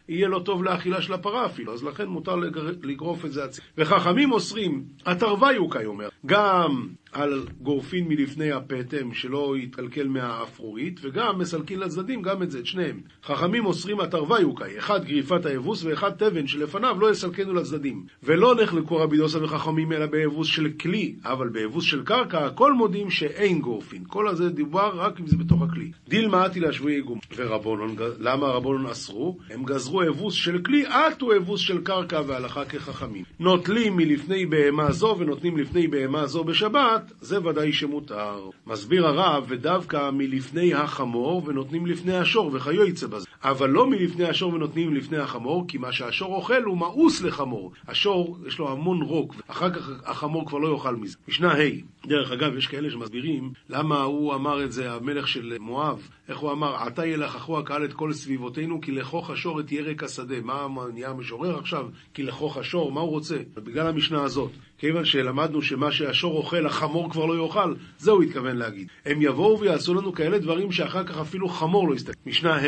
יהיה 0.10 0.28
לא 0.28 0.39
טוב 0.39 0.63
לאכילה 0.63 1.02
של 1.02 1.13
הפרה 1.13 1.46
אפילו, 1.46 1.74
אז 1.74 1.84
לכן 1.84 2.06
מותר 2.06 2.36
לגרוף 2.84 3.26
את 3.26 3.32
זה 3.32 3.44
הצידה. 3.44 3.68
וחכמים 3.78 4.32
אוסרים, 4.32 4.84
התרווה 5.06 5.54
יוקאי 5.54 5.86
אומר, 5.86 6.10
גם 6.26 6.88
על 7.13 7.45
גורפין 7.62 8.08
מלפני 8.08 8.52
הפטם 8.52 9.13
שלא 9.13 9.56
יתקלקל 9.58 10.08
מהאפרורית, 10.08 10.99
וגם 11.04 11.39
מסלקין 11.39 11.80
לצדדים 11.80 12.21
גם 12.21 12.43
את 12.43 12.52
זה, 12.52 12.60
את 12.60 12.65
שניהם. 12.65 12.99
חכמים 13.23 13.65
אוסרים 13.65 13.99
התרווה 13.99 14.41
יוקאי, 14.41 14.80
אחד 14.80 15.06
גריפת 15.06 15.45
היבוס 15.45 15.84
ואחד 15.84 16.10
תבן 16.10 16.47
שלפניו 16.47 16.97
לא 16.99 17.12
יסלקנו 17.12 17.54
לצדדים. 17.54 18.04
ולא 18.23 18.56
נחלקו 18.63 18.97
רבי 18.97 19.17
דוסה 19.17 19.43
וחכמים 19.43 19.91
אלא 19.91 20.06
ביבוס 20.06 20.47
של 20.47 20.69
כלי, 20.69 21.15
אבל 21.26 21.49
ביבוס 21.49 21.84
של 21.84 22.04
קרקע 22.04 22.45
הכל 22.45 22.73
מודים 22.73 23.10
שאין 23.10 23.62
גורפין. 23.62 24.04
כל 24.08 24.28
הזה 24.28 24.49
דיבר 24.49 24.91
רק 24.95 25.19
אם 25.19 25.28
זה 25.28 25.38
בתוך 25.38 25.62
הכלי. 25.62 25.91
דילמה 26.08 26.45
עתי 26.45 26.60
להשבויי 26.60 27.02
גום. 27.02 27.19
ורבונון, 27.36 27.95
למה 28.19 28.47
רבונון 28.47 28.86
אסרו? 28.86 29.38
הם 29.49 29.63
גזרו 29.63 30.04
אבוס 30.04 30.34
של 30.34 30.62
כלי, 30.62 30.86
עטו 30.86 31.36
אבוס 31.38 31.62
של 31.62 31.82
קרקע 31.82 32.21
והלכה 32.28 32.65
כחכמים. 32.65 33.23
נוטלים 33.39 33.95
מלפני 33.97 34.45
בהמה 34.45 34.91
זו 34.91 35.15
ונותנים 35.19 35.58
לפני 35.58 35.88
בהמה 35.88 36.28
זו 36.28 36.43
בשבת, 36.43 36.63
שבת, 36.63 37.03
זה 37.22 37.48
ודאי 37.48 37.74
שמותר. 37.74 38.50
מסביר 38.68 39.08
הרב, 39.08 39.46
ודווקא 39.48 40.10
מלפני 40.13 40.74
החמור 40.74 41.44
ונותנים 41.46 41.86
לפני 41.86 42.18
השור, 42.18 42.50
וכיוצא 42.54 43.08
בזה. 43.08 43.26
אבל 43.44 43.70
לא 43.70 43.88
מלפני 43.88 44.26
השור 44.26 44.54
ונותנים 44.54 44.94
לפני 44.96 45.18
החמור, 45.18 45.66
כי 45.68 45.78
מה 45.78 45.92
שהשור 45.92 46.36
אוכל 46.36 46.63
הוא 46.63 46.78
מאוס 46.78 47.22
לחמור. 47.22 47.72
השור, 47.88 48.38
יש 48.48 48.60
לו 48.60 48.72
המון 48.72 49.02
רוק, 49.02 49.36
אחר 49.48 49.70
כך 49.70 49.89
החמור 50.06 50.48
כבר 50.48 50.58
לא 50.58 50.74
יאכל 50.74 50.96
מזה. 50.96 51.18
משנה 51.28 51.54
ה', 51.54 52.08
דרך 52.08 52.32
אגב, 52.32 52.58
יש 52.58 52.68
כאלה 52.68 52.89
שמסבירים 52.92 53.52
למה 53.70 54.02
הוא 54.02 54.36
אמר 54.36 54.63
את 54.63 54.72
זה, 54.72 54.94
המלך 54.94 55.28
של 55.28 55.58
מואב, 55.60 56.10
איך 56.30 56.38
הוא 56.38 56.52
אמר, 56.52 56.76
עתה 56.76 57.06
ילחכו 57.06 57.60
הקהל 57.60 57.86
את 57.86 57.94
כל 57.94 58.13
סביבותינו, 58.13 58.82
כי 58.82 58.92
לכוך 58.92 59.30
השור 59.30 59.60
את 59.60 59.72
ירק 59.72 60.04
השדה. 60.04 60.42
מה 60.42 60.68
נהיה 60.94 61.10
המשורר 61.10 61.58
עכשיו? 61.60 61.86
כי 62.13 62.24
לכוך 62.24 62.58
השור, 62.58 62.92
מה 62.92 63.02
הוא 63.02 63.10
רוצה? 63.10 63.38
בגלל 63.56 63.88
המשנה 63.88 64.24
הזאת. 64.24 64.52
כיוון 64.84 65.06
שלמדנו 65.06 65.62
שמה 65.62 65.91
שהשור 65.91 66.38
אוכל, 66.38 66.65
החמור 66.65 67.12
כבר 67.12 67.26
לא 67.26 67.43
יאכל, 67.43 67.74
זה 67.98 68.12
הוא 68.12 68.24
התכוון 68.24 68.58
להגיד. 68.58 68.88
הם 69.06 69.22
יבואו 69.22 69.60
ויעשו 69.60 69.93
לנו 69.93 70.13
כאלה 70.13 70.39
דברים 70.39 70.72
שאחר 70.72 71.04
כך 71.04 71.17
אפילו 71.17 71.50
חמור 71.50 71.89
לא 71.89 71.96
יסתכל. 71.96 72.19
משנה 72.26 72.56
ה', 72.56 72.65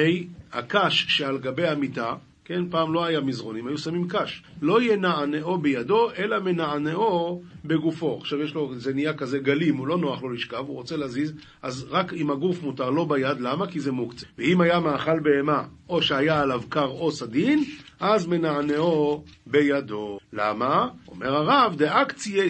הקש 0.53 1.05
שעל 1.09 1.37
גבי 1.37 1.67
המיטה, 1.67 2.13
כן, 2.45 2.69
פעם 2.69 2.93
לא 2.93 3.05
היה 3.05 3.21
מזרונים, 3.21 3.67
היו 3.67 3.77
שמים 3.77 4.07
קש. 4.07 4.43
לא 4.61 4.81
ינענעו 4.81 5.57
בידו, 5.57 6.09
אלא 6.17 6.39
מנענעו 6.39 7.41
בגופו. 7.65 8.17
עכשיו 8.21 8.41
יש 8.41 8.53
לו, 8.53 8.73
זה 8.75 8.93
נהיה 8.93 9.13
כזה 9.13 9.39
גלים, 9.39 9.77
הוא 9.77 9.87
לא 9.87 9.97
נוח 9.97 10.23
לו 10.23 10.29
לשכב, 10.29 10.63
הוא 10.67 10.75
רוצה 10.75 10.97
להזיז, 10.97 11.33
אז 11.61 11.85
רק 11.89 12.13
עם 12.13 12.31
הגוף 12.31 12.63
מותר, 12.63 12.89
לא 12.89 13.05
ביד, 13.05 13.39
למה? 13.39 13.67
כי 13.67 13.79
זה 13.79 13.91
מוקצה. 13.91 14.25
ואם 14.37 14.61
היה 14.61 14.79
מאכל 14.79 15.19
בהמה, 15.19 15.63
או 15.89 16.01
שהיה 16.01 16.41
עליו 16.41 16.61
קר 16.69 16.87
או 16.87 17.11
סדין, 17.11 17.63
אז 17.99 18.27
מנענעו 18.27 19.23
בידו. 19.47 20.19
למה? 20.33 20.87
אומר 21.07 21.35
הרב, 21.35 21.75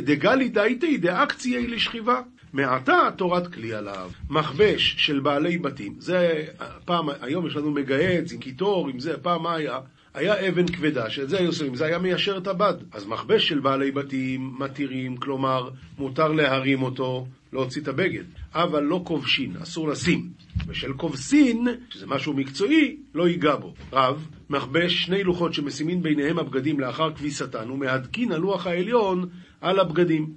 דגלי 0.04 0.50
דייתי 0.50 0.98
דאקציי 0.98 1.68
לשכיבה. 1.68 2.22
מעתה 2.54 3.10
תורת 3.18 3.54
כלי 3.54 3.74
עליו. 3.74 4.10
מכבש 4.30 4.96
של 4.98 5.20
בעלי 5.20 5.58
בתים, 5.58 5.96
זה 6.00 6.46
פעם, 6.86 7.10
היום 7.22 7.48
יש 7.48 7.56
לנו 7.56 7.72
מגהץ 7.72 8.32
עם 8.34 8.40
קיטור, 8.40 8.90
עם 8.90 9.00
זה, 9.00 9.18
פעם 9.18 9.44
מה 9.44 9.56
היה? 9.56 9.80
היה 10.14 10.50
אבן 10.50 10.68
כבדה, 10.68 11.10
שאת 11.10 11.30
זה 11.30 11.38
היו 11.40 11.54
שמים, 11.54 11.76
זה 11.76 11.86
היה 11.86 11.98
מיישר 11.98 12.38
את 12.38 12.48
הבד. 12.48 12.74
אז 12.92 13.06
מכבש 13.06 13.48
של 13.48 13.60
בעלי 13.60 13.92
בתים 13.92 14.56
מתירים, 14.60 15.18
כלומר, 15.18 15.70
מותר 15.98 16.28
להרים 16.28 16.84
אותו, 16.84 17.28
להוציא 17.56 17.82
את 17.82 17.88
הבגד, 17.88 18.24
אבל 18.54 18.84
לא 18.84 19.02
כובשין, 19.04 19.58
אסור 19.64 19.90
לשים. 19.90 20.30
ושל 20.68 20.94
כובסין, 20.94 21.68
שזה 21.90 22.08
משהו 22.08 22.34
מקצועי, 22.34 22.98
לא 23.16 23.28
ייגע 23.28 23.56
בו. 23.56 23.74
רב, 23.94 24.28
מכבש 24.50 24.94
שני 24.94 25.24
לוחות 25.24 25.54
שמשימין 25.54 26.02
ביניהם 26.02 26.40
הבגדים 26.40 26.80
לאחר 26.80 27.14
כביסתן, 27.14 27.70
ומהדקין 27.70 28.32
הלוח 28.32 28.68
העליון 28.68 29.30
על 29.62 29.80
הבגדים. 29.80 30.34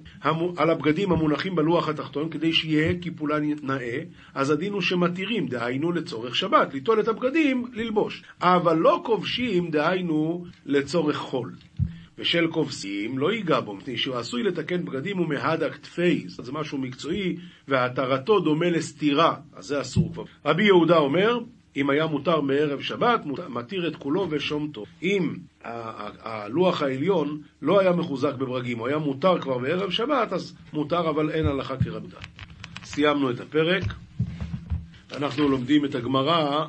על 0.57 0.69
הבגדים 0.69 1.11
המונחים 1.11 1.55
בלוח 1.55 1.89
התחתון, 1.89 2.29
כדי 2.29 2.53
שיהיה 2.53 2.99
קיפולן 2.99 3.43
נאה, 3.63 3.99
אז 4.33 4.49
הדין 4.49 4.73
הוא 4.73 4.81
שמתירים, 4.81 5.47
דהיינו 5.47 5.91
לצורך 5.91 6.35
שבת, 6.35 6.73
ליטול 6.73 6.99
את 6.99 7.07
הבגדים, 7.07 7.65
ללבוש. 7.73 8.23
אבל 8.41 8.77
לא 8.77 9.01
כובשים, 9.05 9.71
דהיינו 9.71 10.45
לצורך 10.65 11.17
חול. 11.17 11.53
ושל 12.19 12.47
כובסים 12.51 13.17
לא 13.17 13.31
ייגע 13.31 13.59
בו, 13.59 13.75
מפני 13.75 13.97
שהוא 13.97 14.15
עשוי 14.15 14.43
לתקן 14.43 14.85
בגדים 14.85 15.19
ומהדק 15.19 15.77
תפי, 15.77 16.25
זה 16.27 16.51
משהו 16.51 16.77
מקצועי, 16.77 17.35
והתרתו 17.67 18.39
דומה 18.39 18.69
לסתירה, 18.69 19.35
אז 19.55 19.65
זה 19.65 19.81
אסור 19.81 20.13
כבר. 20.13 20.23
רבי 20.45 20.63
יהודה 20.63 20.97
אומר, 20.97 21.39
אם 21.75 21.89
היה 21.89 22.05
מותר 22.05 22.41
מערב 22.41 22.81
שבת, 22.81 23.21
מתיר 23.49 23.87
את 23.87 23.95
כולו 23.95 24.27
ושומתו. 24.29 24.85
אם 25.03 25.35
הלוח 25.63 26.81
העליון 26.81 27.41
לא 27.61 27.79
היה 27.79 27.91
מחוזק 27.91 28.33
בברגים, 28.33 28.79
הוא 28.79 28.87
היה 28.87 28.97
מותר 28.97 29.41
כבר 29.41 29.57
בערב 29.57 29.89
שבת, 29.89 30.33
אז 30.33 30.55
מותר, 30.73 31.09
אבל 31.09 31.29
אין 31.31 31.45
הלכה 31.45 31.77
כרבדה. 31.77 32.17
סיימנו 32.83 33.31
את 33.31 33.39
הפרק. 33.39 33.83
אנחנו 35.17 35.49
לומדים 35.49 35.85
את 35.85 35.95
הגמרא, 35.95 36.65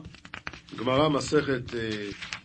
גמרא 0.79 1.09
מסכת 1.09 1.75
אה, 1.75 1.91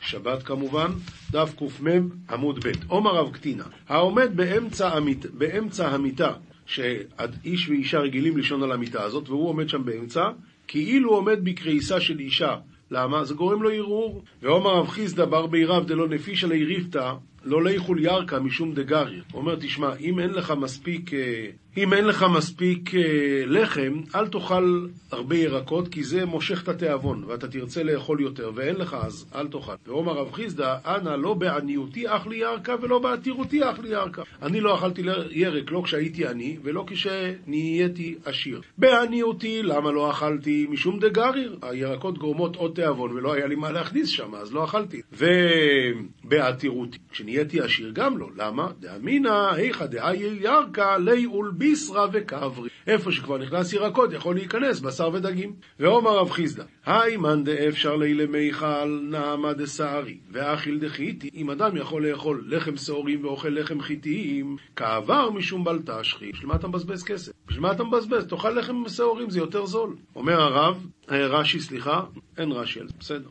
שבת 0.06 0.44
כמובן, 0.44 0.91
דף 1.32 1.54
קמ 1.58 2.10
עמוד 2.30 2.65
ב'. 2.65 2.72
עומר 2.88 3.15
רב 3.15 3.32
קטינה, 3.32 3.63
העומד 3.88 4.32
באמצע, 4.36 4.98
המית, 4.98 5.26
באמצע 5.26 5.88
המיטה, 5.88 6.34
שאיש 6.65 7.70
ואישה 7.70 8.00
רגילים 8.00 8.38
לישון 8.38 8.63
על 8.63 8.72
המיטה 8.72 9.04
הזאת, 9.04 9.30
והוא 9.30 9.50
עומד 9.50 9.70
שם 9.70 9.86
באמצע, 9.86 10.30
כאילו 10.68 11.10
עומד 11.10 11.39
בקריסה 11.44 12.02
של 12.02 12.20
אישה. 12.20 12.56
למה? 12.91 13.26
זה 13.26 13.34
גורם 13.34 13.63
לו 13.63 13.70
ערעור. 13.70 14.24
ואומר 14.41 14.76
רב 14.76 14.88
חיסדא 14.88 15.26
בר 15.26 15.48
בירב 15.48 15.88
דלא 15.88 16.08
נפישא 16.08 16.46
ליריפתא, 16.46 17.13
לא 17.45 17.63
ליכול 17.63 17.99
ירקא 17.99 18.36
משום 18.36 18.73
דגריר. 18.73 19.23
הוא 19.31 19.41
אומר, 19.41 19.55
תשמע, 19.55 19.95
אם 19.99 20.19
אין 20.19 20.29
לך 20.29 20.53
מספיק 20.58 21.13
אה, 21.13 21.49
אם 21.77 21.93
אין 21.93 22.05
לך 22.05 22.25
מספיק 22.38 22.95
אה, 22.95 23.01
לחם, 23.45 24.01
אל 24.15 24.27
תאכל 24.27 24.88
הרבה 25.12 25.36
ירקות, 25.36 25.88
כי 25.88 26.03
זה 26.03 26.25
מושך 26.25 26.63
את 26.63 26.67
התיאבון, 26.67 27.23
ואתה 27.27 27.47
תרצה 27.47 27.84
לאכול 27.84 28.21
יותר, 28.21 28.51
ואין 28.55 28.75
לך 28.75 28.93
אז 28.93 29.25
אל 29.36 29.47
תאכל. 29.47 29.71
ואומר 29.88 30.13
רב 30.13 30.31
חיסדא, 30.31 30.75
אנא 30.86 31.10
לא 31.10 31.34
בעניותי 31.34 32.08
אך 32.08 32.27
לי 32.27 32.38
ירקה, 32.38 32.75
ולא 32.81 32.99
בעתירותי 32.99 33.63
אך 33.63 33.79
לי 33.79 33.89
ירקה. 33.89 34.21
אני 34.41 34.62
לא 34.62 34.75
אכלתי 34.75 35.01
ירק 35.31 35.71
לא 35.71 35.81
כשהייתי 35.86 36.27
עני, 36.27 36.58
ולא 36.63 36.86
כשנהייתי 36.88 38.15
עשיר. 38.25 38.62
בעניותי, 38.77 39.63
למה 39.63 39.91
לא 39.91 40.12
אכלתי? 40.12 40.67
משום 40.69 40.99
דגריר. 40.99 41.58
הירקות 41.62 42.17
גורמות 42.17 42.55
עוד 42.55 42.71
תיאבון, 42.75 43.12
ולא 43.12 43.34
היה 43.34 43.47
לי 43.47 43.55
מה 43.55 43.71
להכניס 43.71 44.10
שם, 44.10 44.36
אז 44.36 44.53
לא 44.53 44.63
אכלתי. 44.63 45.01
ובעתירותי, 46.23 46.97
כשנהייתי 47.36 47.62
עשיר, 47.62 47.91
גם 47.93 48.17
לא. 48.17 48.30
למה? 48.36 48.71
דאמינא, 48.80 49.54
היכא 49.54 49.86
דאי 49.86 50.17
ירקה, 50.17 50.98
לי 50.98 51.28
ולבי 51.28 51.58
ביסרא 51.58 52.08
וכברי. 52.13 52.69
איפה 52.88 53.12
שכבר 53.12 53.38
נכנס 53.38 53.74
ירקות 53.74 54.13
יכול 54.13 54.36
להיכנס 54.36 54.80
בשר 54.80 55.10
ודגים. 55.13 55.54
ואומר 55.80 56.17
רב 56.17 56.30
חיסדא, 56.30 56.63
היי 56.86 57.17
מאן 57.17 57.43
דאפשר 57.43 57.95
לילה 57.95 58.26
מיכל 58.26 59.00
נעמה 59.04 59.54
דסערי, 59.54 60.17
ואכיל 60.32 60.78
דחיתי, 60.80 61.30
אם 61.36 61.50
אדם 61.50 61.78
יכול 61.78 62.08
לאכול 62.08 62.45
לחם 62.48 62.78
שעורים 62.78 63.26
ואוכל 63.26 63.50
לחם 63.50 63.82
חיתיים, 63.82 64.58
כעבר 64.76 65.30
משום 65.32 65.63
בל 65.63 65.80
תשחי. 65.86 66.32
בשביל 66.32 66.48
מה 66.48 66.56
אתה 66.56 66.67
מבזבז 66.67 67.04
כסף? 67.04 67.32
בשביל 67.48 67.62
מה 67.62 67.71
אתה 67.71 67.84
מבזבז? 67.84 68.26
תאכל 68.26 68.50
לחם 68.50 68.84
שעורים, 68.88 69.30
זה 69.30 69.39
יותר 69.39 69.65
זול. 69.65 69.95
אומר 70.15 70.41
הרב, 70.41 70.88
אה, 71.12 71.28
רש"י, 71.28 71.60
סליחה, 71.60 72.02
אין 72.38 72.52
רש"י 72.52 72.80
על 72.80 72.88
זה, 72.88 72.93
בסדר. 73.00 73.30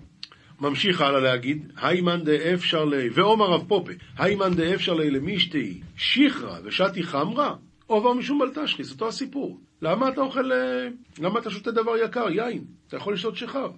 ממשיך 0.61 1.01
הלאה 1.01 1.21
להגיד, 1.21 1.73
היימן 1.77 2.25
דאפשר 2.25 2.85
לי, 2.85 3.09
ואומר 3.15 3.47
רב 3.47 3.65
פופה, 3.69 3.93
היימן 4.19 4.55
דאפשר 4.55 4.95
לי 4.95 5.11
למישתי 5.11 5.81
שיחרא 5.97 6.59
ושתי 6.65 7.03
חמרא, 7.03 7.51
עובר 7.87 8.13
משום 8.13 8.39
בלטשחיס, 8.39 8.93
אותו 8.93 9.09
הסיפור. 9.09 9.61
למה 9.83 10.09
אתה 10.09 10.21
אוכל, 10.21 10.53
אה, 10.53 10.89
למה 11.19 11.39
אתה 11.41 11.51
שותה 11.51 11.71
דבר 11.71 11.97
יקר, 12.05 12.31
יין? 12.31 12.65
אתה 12.89 12.97
יכול 12.97 13.15
לשתות 13.15 13.37
שיכר. 13.37 13.69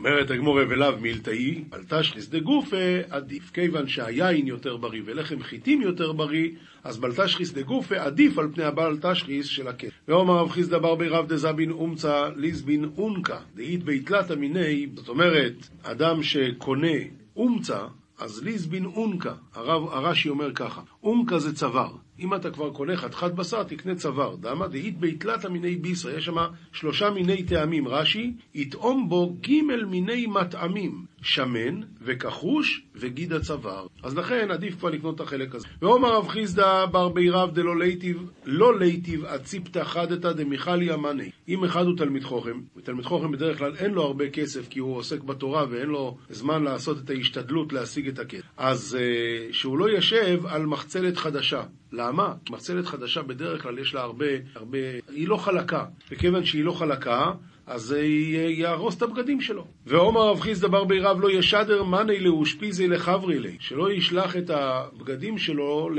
אומרת 0.00 0.30
הגמור 0.30 0.54
ולאו 0.54 1.00
מילתאי, 1.00 1.64
בלטשחיס 1.68 2.28
דגופה 2.28 2.76
עדיף. 3.10 3.50
כיוון 3.50 3.88
שהיין 3.88 4.46
יותר 4.46 4.76
בריא 4.76 5.02
ולחם 5.04 5.42
חיטים 5.42 5.82
יותר 5.82 6.12
בריא, 6.12 6.50
אז 6.84 6.98
בלטשחיס 6.98 7.52
דגופה 7.52 7.96
עדיף 7.96 8.38
על 8.38 8.48
פני 8.54 8.64
הבלטשחיס 8.64 9.46
של 9.46 9.68
הכסף. 9.68 9.92
ואומר 10.08 10.34
רב 10.34 10.50
חיסדא 10.50 10.78
בר 10.78 10.94
בי 10.94 11.08
רב 11.08 11.28
דזבין 11.28 11.70
אומצה 11.70 12.28
ליזבין 12.36 12.90
אונקה, 12.98 13.38
דאית 13.54 13.84
ביתלתא 13.84 14.32
מיני, 14.32 14.86
זאת 14.94 15.08
אומרת, 15.08 15.68
אדם 15.82 16.22
שקונה 16.22 16.98
אומצה, 17.36 17.80
אז 18.18 18.44
ליזבין 18.44 18.84
אונקה, 18.84 19.34
הרב, 19.54 19.88
הרש"י 19.88 20.28
אומר 20.28 20.52
ככה, 20.54 20.82
אונקה 21.02 21.38
זה 21.38 21.54
צוואר. 21.54 21.92
אם 22.20 22.34
אתה 22.34 22.50
כבר 22.50 22.70
קונה 22.70 22.96
חתיכת 22.96 23.32
בשר, 23.32 23.62
תקנה 23.62 23.94
צוואר. 23.94 24.36
דמה 24.36 24.68
דאית 24.68 24.98
ביתלתא 24.98 25.48
מיני 25.48 25.76
ביסרא, 25.76 26.12
יש 26.12 26.24
שם 26.24 26.36
שלושה 26.72 27.10
מיני 27.10 27.42
טעמים. 27.42 27.88
רש"י, 27.88 28.32
יטעום 28.54 29.08
בו 29.08 29.36
ג' 29.40 29.50
מיני 29.86 30.26
מטעמים, 30.26 31.04
שמן 31.22 31.80
וכחוש 32.02 32.82
וגיד 32.94 33.32
הצוואר. 33.32 33.86
אז 34.02 34.16
לכן 34.16 34.50
עדיף 34.50 34.78
כבר 34.78 34.90
לקנות 34.90 35.14
את 35.14 35.20
החלק 35.20 35.54
הזה. 35.54 35.66
ואומר 35.82 36.16
רב 36.16 36.28
חיסדא 36.28 36.86
בר 36.86 37.08
בירב 37.08 37.54
דלא 37.54 37.78
ליטיב, 37.78 38.30
לא 38.44 38.78
ליטיב 38.78 39.24
אציפתא 39.24 39.84
חדתא 39.84 40.32
דמיכלי 40.32 40.94
אמני. 40.94 41.30
אם 41.48 41.64
אחד 41.64 41.86
הוא 41.86 41.96
תלמיד 41.96 42.24
חוכם, 42.24 42.60
ותלמיד 42.76 43.04
חוכם 43.04 43.32
בדרך 43.32 43.58
כלל 43.58 43.76
אין 43.76 43.90
לו 43.90 44.02
הרבה 44.02 44.30
כסף 44.30 44.68
כי 44.68 44.78
הוא 44.78 44.96
עוסק 44.96 45.22
בתורה 45.22 45.64
ואין 45.70 45.88
לו 45.88 46.16
זמן 46.30 46.62
לעשות 46.62 46.98
את 46.98 47.10
ההשתדלות 47.10 47.72
להשיג 47.72 48.08
את 48.08 48.18
הכסף. 48.18 48.44
אז 48.56 48.98
uh, 49.00 49.54
שהוא 49.54 49.78
לא 49.78 49.90
ישב 49.90 50.46
על 50.46 50.66
מחצלת 50.66 51.16
חדשה. 51.16 51.62
למה? 51.92 52.34
כי 52.44 52.52
מחצלת 52.52 52.86
חדשה 52.86 53.22
בדרך 53.22 53.62
כלל 53.62 53.78
יש 53.78 53.94
לה 53.94 54.00
הרבה, 54.00 54.26
הרבה, 54.54 54.78
היא 55.08 55.28
לא 55.28 55.36
חלקה. 55.36 55.84
וכיוון 56.10 56.44
שהיא 56.44 56.64
לא 56.64 56.72
חלקה, 56.72 57.32
אז 57.70 57.82
זה 57.82 58.02
יהרוס 58.48 58.96
את 58.96 59.02
הבגדים 59.02 59.40
שלו. 59.40 59.64
ועומר 59.86 60.20
רב 60.28 60.40
חיסדא 60.40 60.68
בר 60.68 60.84
בי 60.84 61.00
רב 61.00 61.20
לא 61.20 61.30
ישדר 61.30 61.82
מאני 61.82 62.20
לאושפיזי 62.20 62.88
לחברי 62.88 63.38
לי, 63.38 63.56
שלא 63.60 63.92
ישלח 63.92 64.36
את 64.36 64.50
הבגדים 64.50 65.38
שלו 65.38 65.90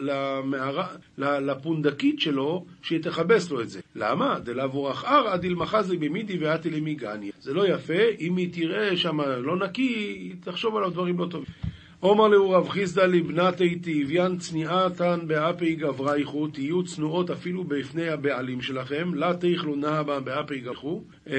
למערה, 0.00 0.86
לפונדקית 1.18 2.20
שלו, 2.20 2.64
שהיא 2.82 3.02
תכבס 3.02 3.50
לו 3.50 3.60
את 3.60 3.68
זה. 3.68 3.80
למה? 3.96 4.38
דלאו 4.38 4.72
אורח 4.72 5.04
אר 5.04 5.28
עדיל 5.28 5.54
מחזי 5.54 5.96
במידי 5.96 6.38
ואתי 6.38 6.70
למיגני. 6.70 7.30
זה 7.40 7.54
לא 7.54 7.68
יפה, 7.68 8.02
אם 8.20 8.36
היא 8.36 8.52
תראה 8.52 8.96
שם 8.96 9.20
לא 9.20 9.56
נקי, 9.56 9.82
היא 9.82 10.34
תחשוב 10.40 10.76
עליו 10.76 10.90
דברים 10.90 11.18
לא 11.18 11.26
טובים. 11.30 11.54
עומר 12.00 12.28
לאו 12.28 12.50
רב 12.50 12.68
חיסדא 12.68 13.02
לבנתי 13.06 13.74
תהביין 13.74 14.38
צניעתן 14.38 15.20
באפי 15.26 15.74
גברייכו, 15.74 16.48
תהיו 16.48 16.84
צנועות 16.84 17.30
אפילו 17.30 17.64
בפני 17.64 18.08
הבעלים 18.08 18.60
שלכם, 18.62 19.14
לה 19.14 19.34
תאכלו 19.34 19.76
נהבה 19.76 20.20
באפי 20.20 20.60
גברכו, 20.60 21.04
אמ, 21.26 21.32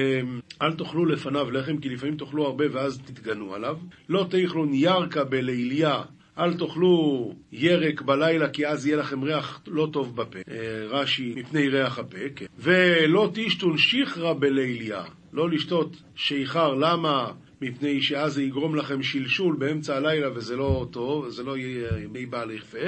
אל 0.62 0.72
תאכלו 0.72 1.06
לפניו 1.06 1.50
לחם, 1.50 1.76
כי 1.76 1.88
לפעמים 1.88 2.16
תאכלו 2.16 2.46
הרבה 2.46 2.64
ואז 2.72 2.98
תתגנו 2.98 3.54
עליו, 3.54 3.76
לא 4.08 4.26
תאכלו 4.30 4.64
ניארקה 4.64 5.24
בליליה 5.24 6.02
אל 6.38 6.54
תאכלו 6.54 7.34
ירק 7.52 8.02
בלילה 8.02 8.48
כי 8.48 8.66
אז 8.66 8.86
יהיה 8.86 8.96
לכם 8.96 9.22
ריח 9.22 9.62
לא 9.66 9.88
טוב 9.92 10.16
בפה, 10.16 10.38
אה, 10.50 10.86
רש"י, 10.88 11.34
מפני 11.36 11.68
ריח 11.68 11.98
הפה, 11.98 12.28
כן. 12.36 12.46
ולא 12.58 13.30
תשתון 13.34 13.78
שיחרא 13.78 14.32
בליליה, 14.32 15.02
לא 15.32 15.50
לשתות 15.50 16.02
שיכר, 16.14 16.74
למה? 16.74 17.32
מפני 17.62 18.02
שאז 18.02 18.34
זה 18.34 18.42
יגרום 18.42 18.74
לכם 18.76 19.02
שלשול 19.02 19.56
באמצע 19.56 19.96
הלילה 19.96 20.28
וזה 20.34 20.56
לא 20.56 20.86
טוב, 20.90 21.28
זה 21.28 21.42
לא 21.42 21.56
יהיה 21.56 21.90
מי 22.12 22.26
בעל 22.26 22.50
יפה, 22.50 22.78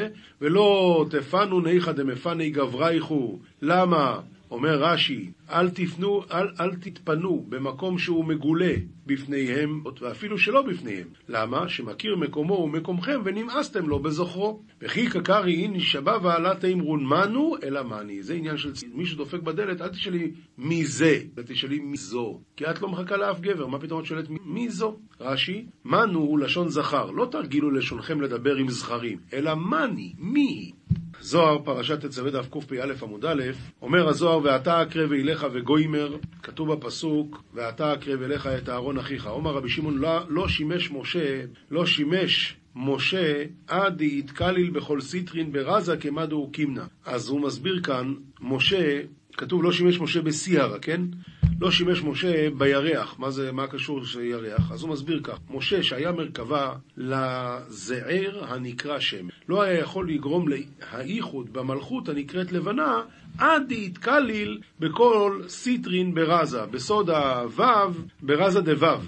ולא 0.41 1.07
תפנו 1.11 1.61
ניחא 1.61 1.93
דמפני 1.93 2.51
גברייכו, 2.51 3.39
למה? 3.63 4.21
אומר 4.51 4.83
רש"י, 4.83 5.31
אל 5.51 5.71
תפנו, 5.71 6.23
אל, 6.33 6.49
אל 6.61 6.75
תתפנו 6.75 7.47
במקום 7.49 7.99
שהוא 7.99 8.25
מגולה 8.25 8.75
בפניהם, 9.07 9.83
ואפילו 10.01 10.39
שלא 10.39 10.63
בפניהם. 10.63 11.09
למה? 11.29 11.69
שמכיר 11.69 12.17
מקומו 12.17 12.55
ומקומכם 12.55 13.21
ונמאסתם 13.25 13.89
לו 13.89 13.99
בזוכרו. 13.99 14.63
וכי 14.81 15.11
קקרי 15.11 15.63
אין 15.63 15.73
נשבע 15.73 16.19
ועלה 16.23 16.55
תאמרון 16.55 17.05
מנו 17.05 17.57
אלא 17.63 17.83
מאני. 17.83 18.23
זה 18.23 18.35
עניין 18.35 18.57
של 18.57 18.73
מי 18.95 19.07
שדופק 19.07 19.41
בדלת, 19.41 19.81
אל 19.81 19.89
תשאלי 19.89 20.31
מי 20.59 20.85
זה, 20.85 21.19
אל 21.39 21.43
תשאלי 21.43 21.79
מי 21.79 21.97
זו. 21.97 22.41
כי 22.57 22.71
את 22.71 22.83
לא 22.83 22.89
מחכה 22.89 23.17
לאף 23.17 23.41
גבר, 23.41 23.67
מה 23.67 23.79
פתאום 23.79 24.01
את 24.01 24.07
שואלת 24.07 24.27
מי 24.31 24.69
זו? 24.69 24.97
רש"י, 25.21 25.67
מנו 25.85 26.21
הוא 26.21 26.39
לשון 26.39 26.69
זכר, 26.69 27.11
לא 27.11 27.29
תרגילו 27.31 27.71
לשונכם 27.71 28.21
לדבר 28.21 28.57
עם 28.57 28.69
זכרים, 28.69 29.19
אלא 29.33 29.55
מאני, 29.55 30.13
מי 30.19 30.73
זוהר, 31.21 31.59
פרשת 31.65 32.05
תצווה 32.05 32.31
דף 32.31 32.49
קפ"א 32.51 32.93
עמוד 33.03 33.25
א', 33.25 33.43
אומר 33.83 34.09
הזוהר, 34.09 34.41
ואתה 34.45 34.83
אקרב 34.83 35.13
אליך 35.35 35.47
וגוימר, 35.53 36.17
כתוב 36.43 36.73
בפסוק, 36.73 37.43
ואתה 37.55 37.95
אקרב 37.95 38.23
אליך 38.23 38.47
את 38.47 38.69
אהרון 38.69 38.99
אחיך. 38.99 39.27
אומר 39.27 39.51
רבי 39.51 39.69
שמעון, 39.69 39.99
לא, 39.99 40.21
לא 40.29 40.49
שימש 40.49 40.91
משה, 40.91 41.43
לא 41.71 41.87
שימש 41.87 42.57
משה 42.77 43.45
עד 43.67 44.01
יתקליל 44.01 44.71
בכל 44.71 45.01
סיטרין 45.01 45.53
ברזה 45.53 45.97
כמדו 45.97 46.47
וקימנה. 46.49 46.87
אז 47.07 47.29
הוא 47.29 47.41
מסביר 47.41 47.81
כאן, 47.83 48.15
משה, 48.41 49.01
כתוב 49.33 49.63
לא 49.63 49.73
שימש 49.73 50.01
משה 50.01 50.23
בסיהרא, 50.23 50.79
כן? 50.79 51.01
לא 51.61 51.71
שימש 51.71 52.03
משה 52.03 52.51
בירח. 52.51 53.19
מה 53.19 53.31
זה, 53.31 53.53
מה 53.53 53.67
קשור 53.67 54.05
שירח? 54.05 54.73
אז 54.73 54.83
הוא 54.83 54.91
מסביר 54.91 55.21
כך, 55.23 55.39
משה 55.51 55.83
שהיה 55.83 56.13
מרכבה 56.13 56.73
לזעיר 56.97 58.45
הנקרא 58.45 59.01
שם, 59.01 59.27
לא 59.49 59.63
היה 59.63 59.79
יכול 59.81 60.11
לגרום 60.11 60.47
לאיחוד 60.49 61.53
במלכות 61.53 62.09
הנקראת 62.09 62.53
לבנה 62.53 63.03
עד 63.39 63.63
דאתכליל 63.69 64.61
בכל 64.81 65.43
סטרין 65.49 66.15
ברזא, 66.15 66.67
בסוד 66.67 67.11
הוו, 67.11 67.93
ברזא 68.23 68.61
דוו, 68.61 68.99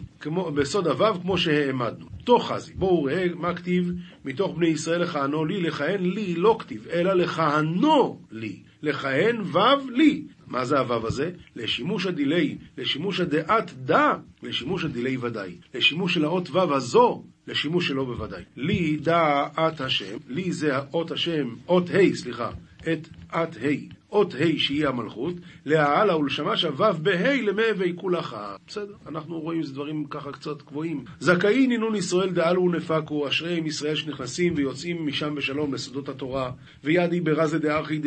בסוד 0.55 0.87
הוו 0.87 1.21
כמו 1.23 1.39
שהעמדנו. 1.39 2.07
תא 2.25 2.53
חזי. 2.53 2.73
בואו 2.75 3.05
ראה 3.05 3.27
מה 3.35 3.55
כתיב 3.55 3.93
מתוך 4.25 4.57
בני 4.57 4.69
ישראל 4.69 5.03
לכהנו 5.03 5.45
לי, 5.45 5.61
לכהן 5.61 6.03
לי 6.03 6.35
לא 6.35 6.57
כתיב, 6.59 6.87
אלא 6.93 7.13
לכהנו 7.13 8.19
לי. 8.33 8.57
לכהן 8.83 9.41
וו 9.41 9.91
לי. 9.91 10.23
מה 10.47 10.65
זה 10.65 10.79
הוו 10.79 11.07
הזה? 11.07 11.31
לשימוש 11.57 12.07
הדילי, 12.07 12.59
לשימוש 12.79 13.21
הדעת 13.21 13.73
דא, 13.85 14.15
לשימוש 14.43 14.85
הדילי 14.85 15.17
ודאי. 15.17 15.57
לשימוש 15.75 16.15
של 16.15 16.25
האות 16.25 16.51
וו 16.51 16.75
הזו, 16.75 17.25
לשימוש 17.47 17.89
שלו 17.89 18.07
בוודאי. 18.07 18.43
לי 18.57 18.97
דעת 18.97 19.81
השם, 19.81 20.17
לי 20.29 20.53
זה 20.53 20.77
האות 20.77 21.11
השם, 21.11 21.55
אות 21.69 21.91
ה', 21.91 22.15
סליחה, 22.15 22.51
את 22.93 23.09
עת 23.29 23.57
ה'. 23.57 23.96
אות 24.13 24.35
ה' 24.35 24.59
שהיא 24.59 24.87
המלכות, 24.87 25.35
להעלה 25.67 26.17
ולשמש 26.17 26.65
הוו 26.65 26.95
בה' 27.03 27.43
למהווה 27.43 27.87
כולך. 27.97 28.37
בסדר, 28.69 28.93
אנחנו 29.07 29.41
רואים 29.41 29.61
איזה 29.61 29.73
דברים 29.75 30.05
ככה 30.11 30.33
קצת 30.33 30.63
גבוהים. 30.63 31.05
זכאי 31.21 31.67
נינון 31.67 31.95
ישראל 31.95 32.31
דאלו 32.31 32.63
ונפקו, 32.63 33.29
אשריהם 33.29 33.67
ישראל 33.67 33.95
שנכנסים 33.95 34.55
ויוצאים 34.57 35.07
משם 35.07 35.35
בשלום 35.35 35.75
לסודות 35.75 36.09
התורה, 36.09 36.51
וידי 36.85 37.21
ברזה 37.21 37.59
דארכי 37.59 38.01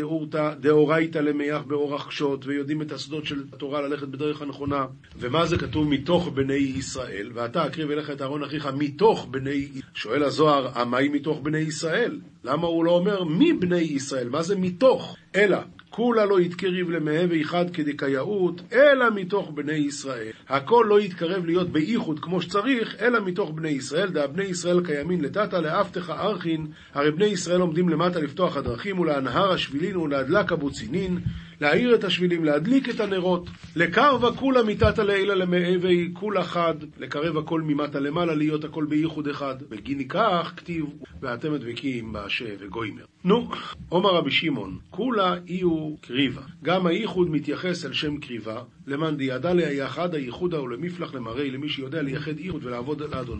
דאורייתא 0.59 1.17
למיח 1.17 1.61
באורח 1.61 2.07
קשות, 2.07 2.45
ויודעים 2.45 2.81
את 2.81 2.91
הסודות 2.91 3.25
של 3.25 3.43
התורה 3.53 3.81
ללכת 3.81 4.07
בדרך 4.07 4.41
הנכונה. 4.41 4.85
ומה 5.19 5.45
זה 5.45 5.57
כתוב 5.57 5.89
מתוך 5.89 6.29
בני 6.33 6.53
ישראל? 6.53 7.31
ואתה 7.33 7.67
אקריב 7.67 7.91
אליך 7.91 8.09
את 8.09 8.21
אהרון 8.21 8.43
אחיך 8.43 8.69
מתוך 8.77 9.27
בני... 9.31 9.67
שואל 9.93 10.23
הזוהר, 10.23 10.79
המהי 10.79 11.09
מתוך 11.09 11.39
בני 11.43 11.57
ישראל? 11.57 12.19
למה 12.43 12.67
הוא 12.67 12.85
לא 12.85 12.91
אומר 12.91 13.23
מבני 13.23 13.81
ישראל? 13.81 14.29
מה 14.29 14.43
זה 14.43 14.55
מתוך? 14.55 15.15
אלא 15.35 15.57
כולה 15.89 16.25
לא 16.25 16.41
יתקריב 16.41 16.89
למהווה 16.89 17.41
אחד 17.41 17.69
כדקייאות, 17.69 18.61
אלא 18.73 19.05
מתוך 19.15 19.51
בני 19.53 19.73
ישראל. 19.73 20.31
הכל 20.49 20.85
לא 20.89 21.01
יתקרב 21.01 21.45
להיות 21.45 21.69
באיחוד 21.69 22.19
כמו 22.19 22.41
שצריך, 22.41 22.95
אלא 23.01 23.25
מתוך 23.25 23.51
בני 23.51 23.69
ישראל. 23.69 24.09
דא 24.09 24.27
בני 24.27 24.43
ישראל 24.43 24.85
קיימין 24.85 25.21
לטאטא 25.21 25.55
לאפתך 25.55 26.09
ארכין, 26.09 26.67
הרי 26.93 27.11
בני 27.11 27.25
ישראל 27.25 27.61
עומדים 27.61 27.89
למטה 27.89 28.19
לפתוח 28.19 28.57
הדרכים 28.57 28.99
ולהנהר 28.99 29.51
השבילין 29.51 29.97
ולהדלק 29.97 30.51
הבוצינין. 30.51 31.19
להאיר 31.61 31.95
את 31.95 32.03
השבילים, 32.03 32.45
להדליק 32.45 32.89
את 32.89 32.99
הנרות, 32.99 33.49
לקרבה 33.75 34.31
כולה 34.31 34.63
מתתא 34.63 35.01
לעילה 35.01 35.35
למעבי 35.35 36.09
כולה 36.13 36.43
חד, 36.43 36.75
לקרב 36.97 37.37
הכל 37.37 37.61
ממטה 37.61 37.99
למעלה, 37.99 38.35
להיות 38.35 38.63
הכל 38.63 38.85
בייחוד 38.85 39.27
אחד. 39.27 39.55
בגיני 39.69 40.07
כך 40.07 40.53
כתיב, 40.57 40.85
ואתם 41.21 41.53
הדבקים 41.53 42.13
באשה 42.13 42.45
וגוימר. 42.59 43.05
נו, 43.23 43.49
עומר 43.89 44.09
רבי 44.09 44.31
שמעון, 44.31 44.77
כולה 44.89 45.35
אי 45.47 45.61
קריבה. 46.01 46.41
גם 46.63 46.87
הייחוד 46.87 47.29
מתייחס 47.29 47.85
אל 47.85 47.93
שם 47.93 48.17
קריבה, 48.17 48.61
למאן 48.87 49.17
דיעדה 49.17 49.53
ליחד 49.53 50.15
הייחודה 50.15 50.61
ולמפלח 50.61 51.13
למראי, 51.13 51.51
למי 51.51 51.69
שיודע 51.69 52.01
לייחד 52.01 52.39
ייחוד 52.39 52.65
ולעבוד 52.65 53.01
על 53.01 53.13
אדון. 53.13 53.39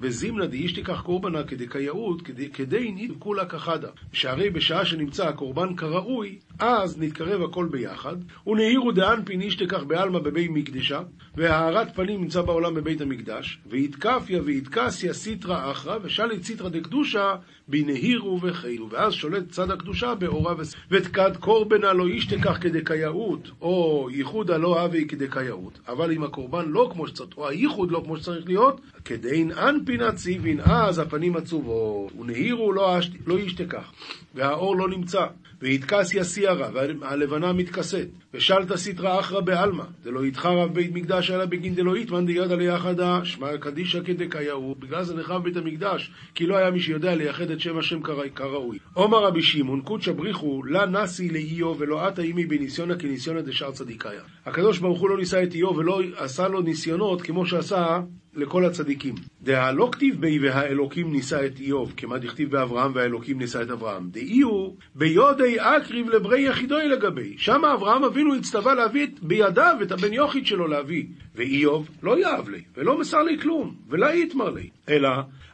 וזימנה 0.00 0.46
דאיש 0.46 0.72
תיקח 0.72 1.00
קורבנה 1.00 1.42
כדקייאות, 1.42 2.22
כדי 2.52 2.92
ניד 2.92 3.12
כולה 3.18 3.44
כחדה. 3.44 3.88
שהרי 4.12 4.50
בשעה 4.50 4.84
שנמצא 4.84 5.28
הקורבן 5.28 5.76
כראוי, 5.76 6.38
אז 6.58 6.98
נתקרב 6.98 7.42
הכל 7.44 7.68
ביחד, 7.70 8.16
ונהירו 8.46 8.92
דאנפין 8.92 9.40
איש 9.40 9.56
תיקח 9.56 9.82
בעלמא 9.82 10.18
בבי 10.18 10.48
מקדשה, 10.48 11.00
והארת 11.36 11.94
פנים 11.94 12.20
נמצא 12.20 12.42
בעולם 12.42 12.74
בבית 12.74 13.00
המקדש, 13.00 13.58
ויתקפיה 13.66 14.42
ויתקסיה 14.42 15.14
סיטרא 15.14 15.70
אחרא, 15.70 15.98
ושליט 16.02 16.42
סיטרא 16.42 16.68
דקדושה 16.68 17.34
בנהירו 17.68 18.40
וחילו. 18.42 18.90
ואז 18.90 19.12
שולט 19.12 19.48
צד 19.50 19.70
הקדושה 19.70 20.14
באורה 20.14 20.54
וס... 20.58 20.74
ותקד 20.90 21.36
קורבנה 21.36 21.92
לא 21.92 22.06
איש 22.06 22.26
תיקח 22.26 22.58
כדקייאות, 22.60 23.50
או 23.60 24.08
ייחודה 24.12 24.56
לא 24.56 24.80
הווי 24.82 25.06
כדקייאות. 25.08 25.78
אבל 25.88 26.12
אם 26.12 26.24
הקורבן 26.24 26.68
לא 26.68 26.90
כמו 26.92 27.06
שצריך, 27.08 27.36
או 27.36 27.48
הייחוד 27.48 27.90
לא 27.90 28.02
כמו 28.04 28.16
שצריך 28.16 28.46
להיות, 28.46 28.80
כדין 29.04 29.52
אנפין 29.52 30.12
ציבין, 30.12 30.60
אז 30.60 30.98
הפנים 30.98 31.36
עצובות, 31.36 32.12
ונהירו 32.20 32.72
לא, 32.72 32.98
לא 33.26 33.36
איש 33.36 33.54
תיקח, 33.54 33.92
והאור 34.34 34.76
לא 34.76 34.88
נמצא. 34.88 35.26
ויתקסיה 35.64 36.24
סיירה, 36.24 36.68
והלבנה 36.72 37.52
מתכסית, 37.52 38.08
ושלתא 38.34 38.76
סיטרא 38.76 39.20
אחרא 39.20 39.40
בעלמא, 39.40 39.84
דלא 40.02 40.26
יתחרב 40.26 40.74
בית 40.74 40.90
מקדש 40.94 41.30
אלא 41.30 41.44
בגין 41.44 41.74
דלא 41.74 41.96
יתמן 41.96 42.26
דידא 42.26 42.54
ליחדה, 42.54 43.24
שמע 43.24 43.58
קדישא 43.58 44.00
כדקייהו, 44.04 44.74
בגלל 44.78 45.04
זה 45.04 45.16
נחרב 45.16 45.44
בית 45.44 45.56
המקדש, 45.56 46.10
כי 46.34 46.46
לא 46.46 46.56
היה 46.56 46.70
מי 46.70 46.80
שיודע 46.80 47.14
לייחד 47.14 47.50
את 47.50 47.60
שם 47.60 47.78
השם 47.78 48.00
כראוי. 48.34 48.78
עומר 48.94 49.24
רבי 49.24 49.42
שמעון, 49.42 49.80
קודשא 49.80 50.12
בריחו, 50.12 50.62
לה 50.64 50.86
נשי 50.86 51.28
לאיוב 51.28 51.76
ולא 51.80 52.06
עתה 52.06 52.22
אימי 52.22 52.46
בניסיונא 52.46 52.94
כניסיונא 52.98 53.40
דשאר 53.40 53.70
צדיקאיה. 53.70 54.22
הקדוש 54.46 54.78
ברוך 54.78 55.00
הוא 55.00 55.10
לא 55.10 55.16
ניסה 55.16 55.42
את 55.42 55.54
איוב 55.54 55.76
ולא 55.76 56.00
עשה 56.16 56.48
לו 56.48 56.60
ניסיונות 56.60 57.22
כמו 57.22 57.46
שעשה 57.46 58.00
לכל 58.36 58.64
הצדיקים. 58.64 59.14
דהה 59.44 59.72
לא 59.72 59.88
כתיב 59.92 60.20
בי 60.20 60.38
והאלוקים 60.38 61.12
נישא 61.12 61.46
את 61.46 61.60
איוב, 61.60 61.92
כמה 61.96 62.18
דכתיב 62.18 62.50
באברהם 62.50 62.92
והאלוקים 62.94 63.38
נישא 63.38 63.62
את 63.62 63.70
אברהם. 63.70 64.08
דאי 64.10 64.40
הוא 64.40 64.76
ביודי 64.94 65.56
אקריב 65.60 66.08
לברי 66.10 66.40
יחידוי 66.40 66.88
לגבי. 66.88 67.34
שם 67.38 67.64
אברהם 67.64 68.04
אבינו 68.04 68.34
הצטווה 68.34 68.74
להביא 68.74 69.06
בידיו 69.22 69.76
את 69.82 69.92
הבן 69.92 70.12
יוכיד 70.12 70.46
שלו 70.46 70.66
להביא. 70.66 71.04
ואיוב 71.34 71.88
לא 72.02 72.18
יאהב 72.18 72.48
לי, 72.48 72.62
ולא 72.76 72.98
מסר 72.98 73.22
לי 73.22 73.38
כלום, 73.38 73.74
ולא 73.88 74.06
יתמר 74.06 74.50
לי. 74.50 74.68
אלא, 74.88 75.08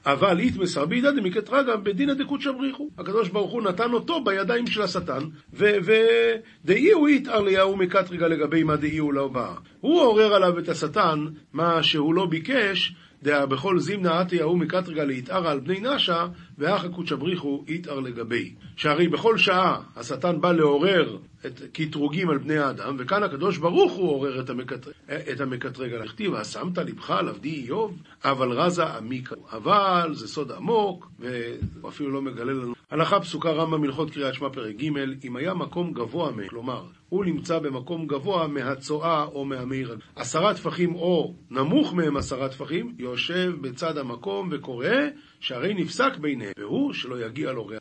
אבל 0.07 0.41
יתמסר 0.41 0.87
בידא 0.87 1.11
דמקטרגא 1.11 1.77
בדינא 1.77 2.15
דקודשא 2.15 2.53
בריחו. 2.53 2.91
הקדוש 2.99 3.29
ברוך 3.29 3.53
הוא 3.53 3.63
נתן 3.63 3.93
אותו 3.93 4.25
בידיים 4.25 4.67
של 4.67 4.83
השטן, 4.83 5.23
ודאי 5.53 6.91
הוא 6.93 7.09
יתאר 7.09 7.41
ליהו 7.41 7.77
מקטרגא 7.77 8.27
לגבי 8.27 8.63
מה 8.63 8.77
דאי 8.77 8.99
הוא 8.99 9.13
לא 9.13 9.29
בא. 9.29 9.55
הוא 9.81 10.01
עורר 10.01 10.35
עליו 10.35 10.59
את 10.59 10.69
השטן, 10.69 11.27
מה 11.53 11.83
שהוא 11.83 12.15
לא 12.15 12.27
ביקש, 12.27 12.95
דאה 13.23 13.47
בכל 13.47 13.79
זימנה 13.79 14.21
עתי 14.21 14.41
ההוא 14.41 14.59
מקטרגה 14.59 15.05
להתערה 15.05 15.51
על 15.51 15.61
בני 15.61 15.81
נשה, 15.81 16.27
ואחא 16.59 16.89
קודשא 16.89 17.15
בריחו 17.15 17.65
יתער 17.69 18.01
לגבי. 18.01 18.55
שהרי 18.77 19.09
בכל 19.09 19.39
שעה 19.39 19.81
השטן 19.97 20.41
בא 20.41 20.53
לעורר 20.53 21.19
את 21.47 21.61
קטרוגים 21.73 22.31
על 22.31 22.39
בני 22.39 22.59
האדם, 22.59 22.97
וכאן 22.99 23.23
הקדוש 23.23 23.59
ברוך 23.59 23.93
הוא 23.93 24.11
עורר 24.11 24.41
את, 24.41 24.51
המקטרג, 24.51 24.95
את 25.33 25.41
המקטרג 25.41 25.93
על 25.93 26.03
הכתיב, 26.03 26.33
ושמת 26.33 26.79
לבך 26.79 27.11
על 27.11 27.29
עבדי 27.29 27.55
איוב, 27.55 27.97
אבל 28.25 28.53
רזה 28.53 28.85
עמיקה. 28.85 29.35
אבל 29.53 30.11
זה 30.15 30.29
סוד 30.29 30.53
עמוק, 30.53 31.11
והוא 31.19 31.89
אפילו 31.89 32.11
לא 32.11 32.23
מגלה 32.23 32.53
לנו. 32.53 32.75
הלכה 32.91 33.21
פסוקה 33.21 33.51
רמב"ם 33.51 33.85
הלכות 33.85 34.11
קריאת 34.11 34.35
שמע 34.35 34.49
פרק 34.51 34.77
ג' 34.77 34.89
אם 35.25 35.37
היה 35.37 35.55
מקום 35.55 35.93
גבוה 35.93 36.31
מהם, 36.31 36.49
כלומר, 36.49 36.85
הוא 37.11 37.25
נמצא 37.25 37.59
במקום 37.59 38.07
גבוה 38.07 38.47
מהצואה 38.47 39.25
או 39.25 39.45
מהמי 39.45 39.85
רגל. 39.85 40.01
עשרה 40.17 40.55
טפחים 40.55 40.95
או 40.95 41.35
נמוך 41.51 41.95
מהם 41.95 42.17
עשרה 42.17 42.49
טפחים, 42.49 42.95
יושב 42.99 43.53
בצד 43.61 43.99
המקום 43.99 44.49
וקורא, 44.53 44.87
שהרי 45.41 45.75
נפסק 45.75 46.17
ביניהם, 46.17 46.53
והוא 46.59 46.93
שלא 46.93 47.27
יגיע 47.27 47.53
לו 47.53 47.67
ריח. 47.67 47.81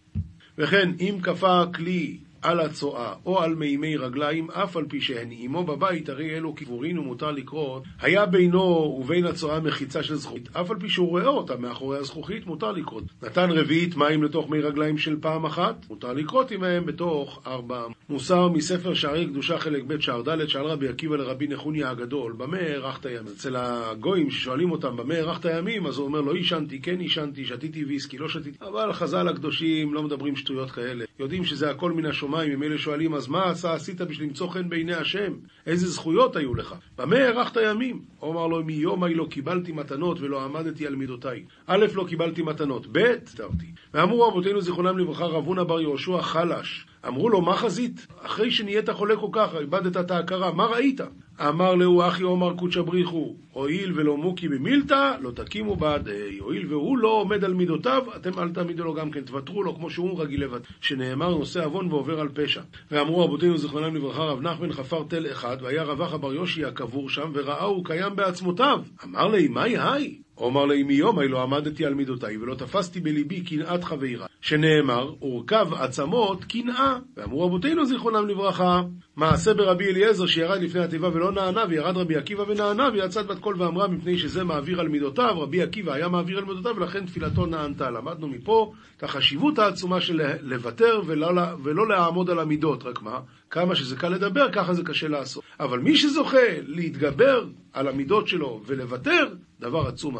וכן, 0.57 0.89
אם 0.99 1.15
כפה 1.21 1.63
כלי 1.73 2.17
על 2.41 2.59
הצואה 2.59 3.13
או 3.25 3.41
על 3.41 3.55
מימי 3.55 3.97
רגליים, 3.97 4.51
אף 4.51 4.77
על 4.77 4.85
פי 4.89 5.01
שהן 5.01 5.29
עמו 5.31 5.63
בבית, 5.63 6.09
הרי 6.09 6.37
אלו 6.37 6.55
כיבורין 6.55 6.99
ומותר 6.99 7.31
לקרות, 7.31 7.83
היה 8.01 8.25
בינו 8.25 8.61
ובין 9.01 9.25
הצואה 9.25 9.59
מחיצה 9.59 10.03
של 10.03 10.15
זכוכית, 10.15 10.49
אף 10.55 10.71
על 10.71 10.79
פי 10.79 10.89
שהוא 10.89 11.09
רואה 11.09 11.27
אותה 11.27 11.57
מאחורי 11.57 11.97
הזכוכית, 11.97 12.47
מותר 12.47 12.71
לקרות. 12.71 13.03
נתן 13.23 13.51
רביעית 13.51 13.95
מים 13.95 14.23
לתוך 14.23 14.49
מי 14.49 14.59
רגליים 14.59 14.97
של 14.97 15.15
פעם 15.21 15.45
אחת, 15.45 15.85
מותר 15.89 16.13
לקרות 16.13 16.51
עמהם 16.51 16.85
בתוך 16.85 17.41
ארבע. 17.47 17.83
מוסר 18.09 18.47
מספר 18.47 18.93
שערי 18.93 19.25
קדושה 19.25 19.57
חלק 19.57 19.83
ב' 19.83 19.99
שער 19.99 20.21
ד' 20.21 20.47
שעל 20.47 20.65
רבי 20.65 20.87
עקיבא 20.87 21.15
לרבי 21.15 21.47
נחוניה 21.47 21.89
הגדול, 21.89 22.33
במה 22.37 22.57
הארכת 22.57 23.05
ימים? 23.05 23.33
אצל 23.35 23.55
הגויים 23.55 24.31
ששואלים 24.31 24.71
אותם 24.71 24.97
במה 24.97 25.13
הארכת 25.13 25.45
ימים, 25.45 25.85
אז 25.85 25.97
הוא 25.97 26.05
אומר 26.05 26.21
לא 26.21 26.33
עישנתי, 26.33 26.81
כן 26.81 26.99
עישנתי, 26.99 27.45
שתיתי 27.45 27.85
ויסקי, 27.85 28.17
לא 28.17 28.29
שתיתי, 28.29 28.57
אבל 28.61 28.93
חז"ל 28.93 29.27
הקדושים 29.27 29.93
לא 29.93 30.03
מדברים 30.03 30.35
שטויות 30.35 30.71
כאלה, 30.71 31.05
יודעים 31.19 31.45
שזה 31.45 31.69
הכל 31.69 31.91
מן 31.91 32.05
השומר 32.05 32.28
השמיים, 32.29 32.51
אם 32.51 32.63
אלה 32.63 32.77
שואלים, 32.77 33.13
אז 33.13 33.27
מה 33.27 33.49
עשה, 33.49 33.73
עשית 33.73 34.01
בשביל 34.01 34.27
למצוא 34.27 34.49
חן 34.49 34.69
בעיני 34.69 34.93
השם? 34.93 35.33
איזה 35.65 35.87
זכויות 35.87 36.35
היו 36.35 36.55
לך? 36.55 36.75
במה 36.97 37.15
הארכת 37.15 37.57
ימים? 37.65 38.01
אומר 38.21 38.47
לו, 38.47 38.63
מיומי 38.63 39.13
לא 39.13 39.27
קיבלתי 39.29 39.71
מתנות 39.71 40.21
ולא 40.21 40.43
עמדתי 40.43 40.87
על 40.87 40.95
מידותיי. 40.95 41.45
א', 41.67 41.85
לא 41.93 42.05
קיבלתי 42.09 42.41
מתנות, 42.41 42.87
ב', 42.91 43.15
תרתי. 43.35 43.65
ואמרו 43.93 44.27
רבותינו 44.27 44.61
זיכרונם 44.61 44.97
לברכה, 44.97 45.25
רב 45.25 45.45
הונא 45.45 45.63
בר 45.63 45.81
יהושע 45.81 46.21
חלש. 46.21 46.85
אמרו 47.07 47.29
לו, 47.29 47.41
מה 47.41 47.55
חזית? 47.55 48.07
אחרי 48.21 48.51
שנהיית 48.51 48.89
חולה 48.89 49.15
כל 49.15 49.29
כך, 49.31 49.55
איבדת 49.59 49.97
את 49.97 50.11
ההכרה, 50.11 50.53
מה 50.53 50.65
ראית? 50.65 51.01
אמר 51.47 51.75
להו 51.75 52.07
אחי 52.07 52.23
עומר 52.23 52.53
קודשא 52.53 52.81
בריחו, 52.81 53.35
הואיל 53.51 53.91
ולא 53.95 54.17
מוקי 54.17 54.47
במילתא, 54.47 55.15
לא 55.21 55.31
תקימו 55.31 55.75
בעדי. 55.75 56.37
הואיל 56.39 56.65
והוא 56.69 56.97
לא 56.97 57.07
עומד 57.07 57.43
על 57.43 57.53
מידותיו, 57.53 58.03
אתם 58.15 58.39
אל 58.39 58.49
תעמידו 58.49 58.83
לו 58.83 58.93
גם 58.93 59.11
כן, 59.11 59.21
תוותרו 59.21 59.63
לו 59.63 59.75
כמו 59.75 59.89
שהוא 59.89 60.21
רגיל 60.21 60.43
לבד. 60.43 60.59
שנאמר 60.81 61.29
נושא 61.29 61.65
עוון 61.65 61.91
ועובר 61.91 62.19
על 62.19 62.29
פשע. 62.33 62.61
ואמרו 62.91 63.23
רבותינו 63.23 63.57
זיכרונם 63.57 63.95
לברכה, 63.95 64.23
רב 64.23 64.41
נחמן 64.41 64.71
חפר 64.71 65.03
תל 65.03 65.31
אחד, 65.31 65.57
והיה 65.61 65.83
רבחה 65.83 66.17
בר 66.17 66.33
יושי 66.33 66.65
הקבור 66.65 67.09
שם, 67.09 67.31
וראהו 67.33 67.83
קיים 67.83 68.15
בעצמותיו. 68.15 68.79
אמר 69.03 69.27
לי, 69.27 69.47
מהי 69.47 69.77
היי? 69.77 70.17
אומר 70.39 70.65
לי 70.65 70.83
מיומי 70.83 71.27
לא 71.27 71.43
עמדתי 71.43 71.85
על 71.85 71.93
מידותיי 71.93 72.37
ולא 72.37 72.55
תפסתי 72.55 72.99
בליבי 72.99 73.41
קנאת 73.41 73.83
חברה 73.83 74.27
שנאמר 74.41 75.13
אורכב 75.21 75.67
עצמות 75.73 76.43
קנאה 76.43 76.97
ואמרו 77.17 77.45
רבותינו 77.45 77.85
זיכרונם 77.85 78.27
לברכה 78.27 78.81
מעשה 79.19 79.53
ברבי 79.53 79.85
אליעזר 79.85 80.25
שירד 80.25 80.61
לפני 80.61 80.81
התיבה 80.81 81.09
ולא 81.13 81.31
נענה 81.31 81.63
וירד 81.69 81.97
רבי 81.97 82.15
עקיבא 82.15 82.43
ונענה 82.47 82.89
ויצאת 82.93 83.27
בת 83.27 83.39
קול 83.39 83.61
ואמרה 83.61 83.87
מפני 83.87 84.17
שזה 84.17 84.43
מעביר 84.43 84.79
על 84.79 84.87
מידותיו. 84.87 85.41
רבי 85.41 85.61
עקיבא 85.61 85.93
היה 85.93 86.07
מעביר 86.07 86.37
על 86.37 86.45
מידותיו 86.45 86.75
ולכן 86.75 87.05
תפילתו 87.05 87.45
נענתה. 87.45 87.89
למדנו 87.89 88.27
מפה 88.27 88.73
את 88.97 89.03
החשיבות 89.03 89.59
העצומה 89.59 90.01
של 90.01 90.21
לוותר 90.41 91.01
ולא, 91.05 91.27
ולא 91.63 91.87
לעמוד 91.87 92.29
על 92.29 92.39
המידות. 92.39 92.83
רק 92.83 93.01
מה? 93.01 93.19
כמה 93.49 93.75
שזה 93.75 93.95
קל 93.95 94.09
לדבר 94.09 94.51
ככה 94.51 94.73
זה 94.73 94.83
קשה 94.83 95.07
לעשות. 95.07 95.43
אבל 95.59 95.79
מי 95.79 95.95
שזוכה 95.95 96.47
להתגבר 96.61 97.45
על 97.73 97.87
המידות 97.87 98.27
שלו 98.27 98.61
ולוותר 98.65 99.27
דבר 99.59 99.87
עצום 99.87 100.17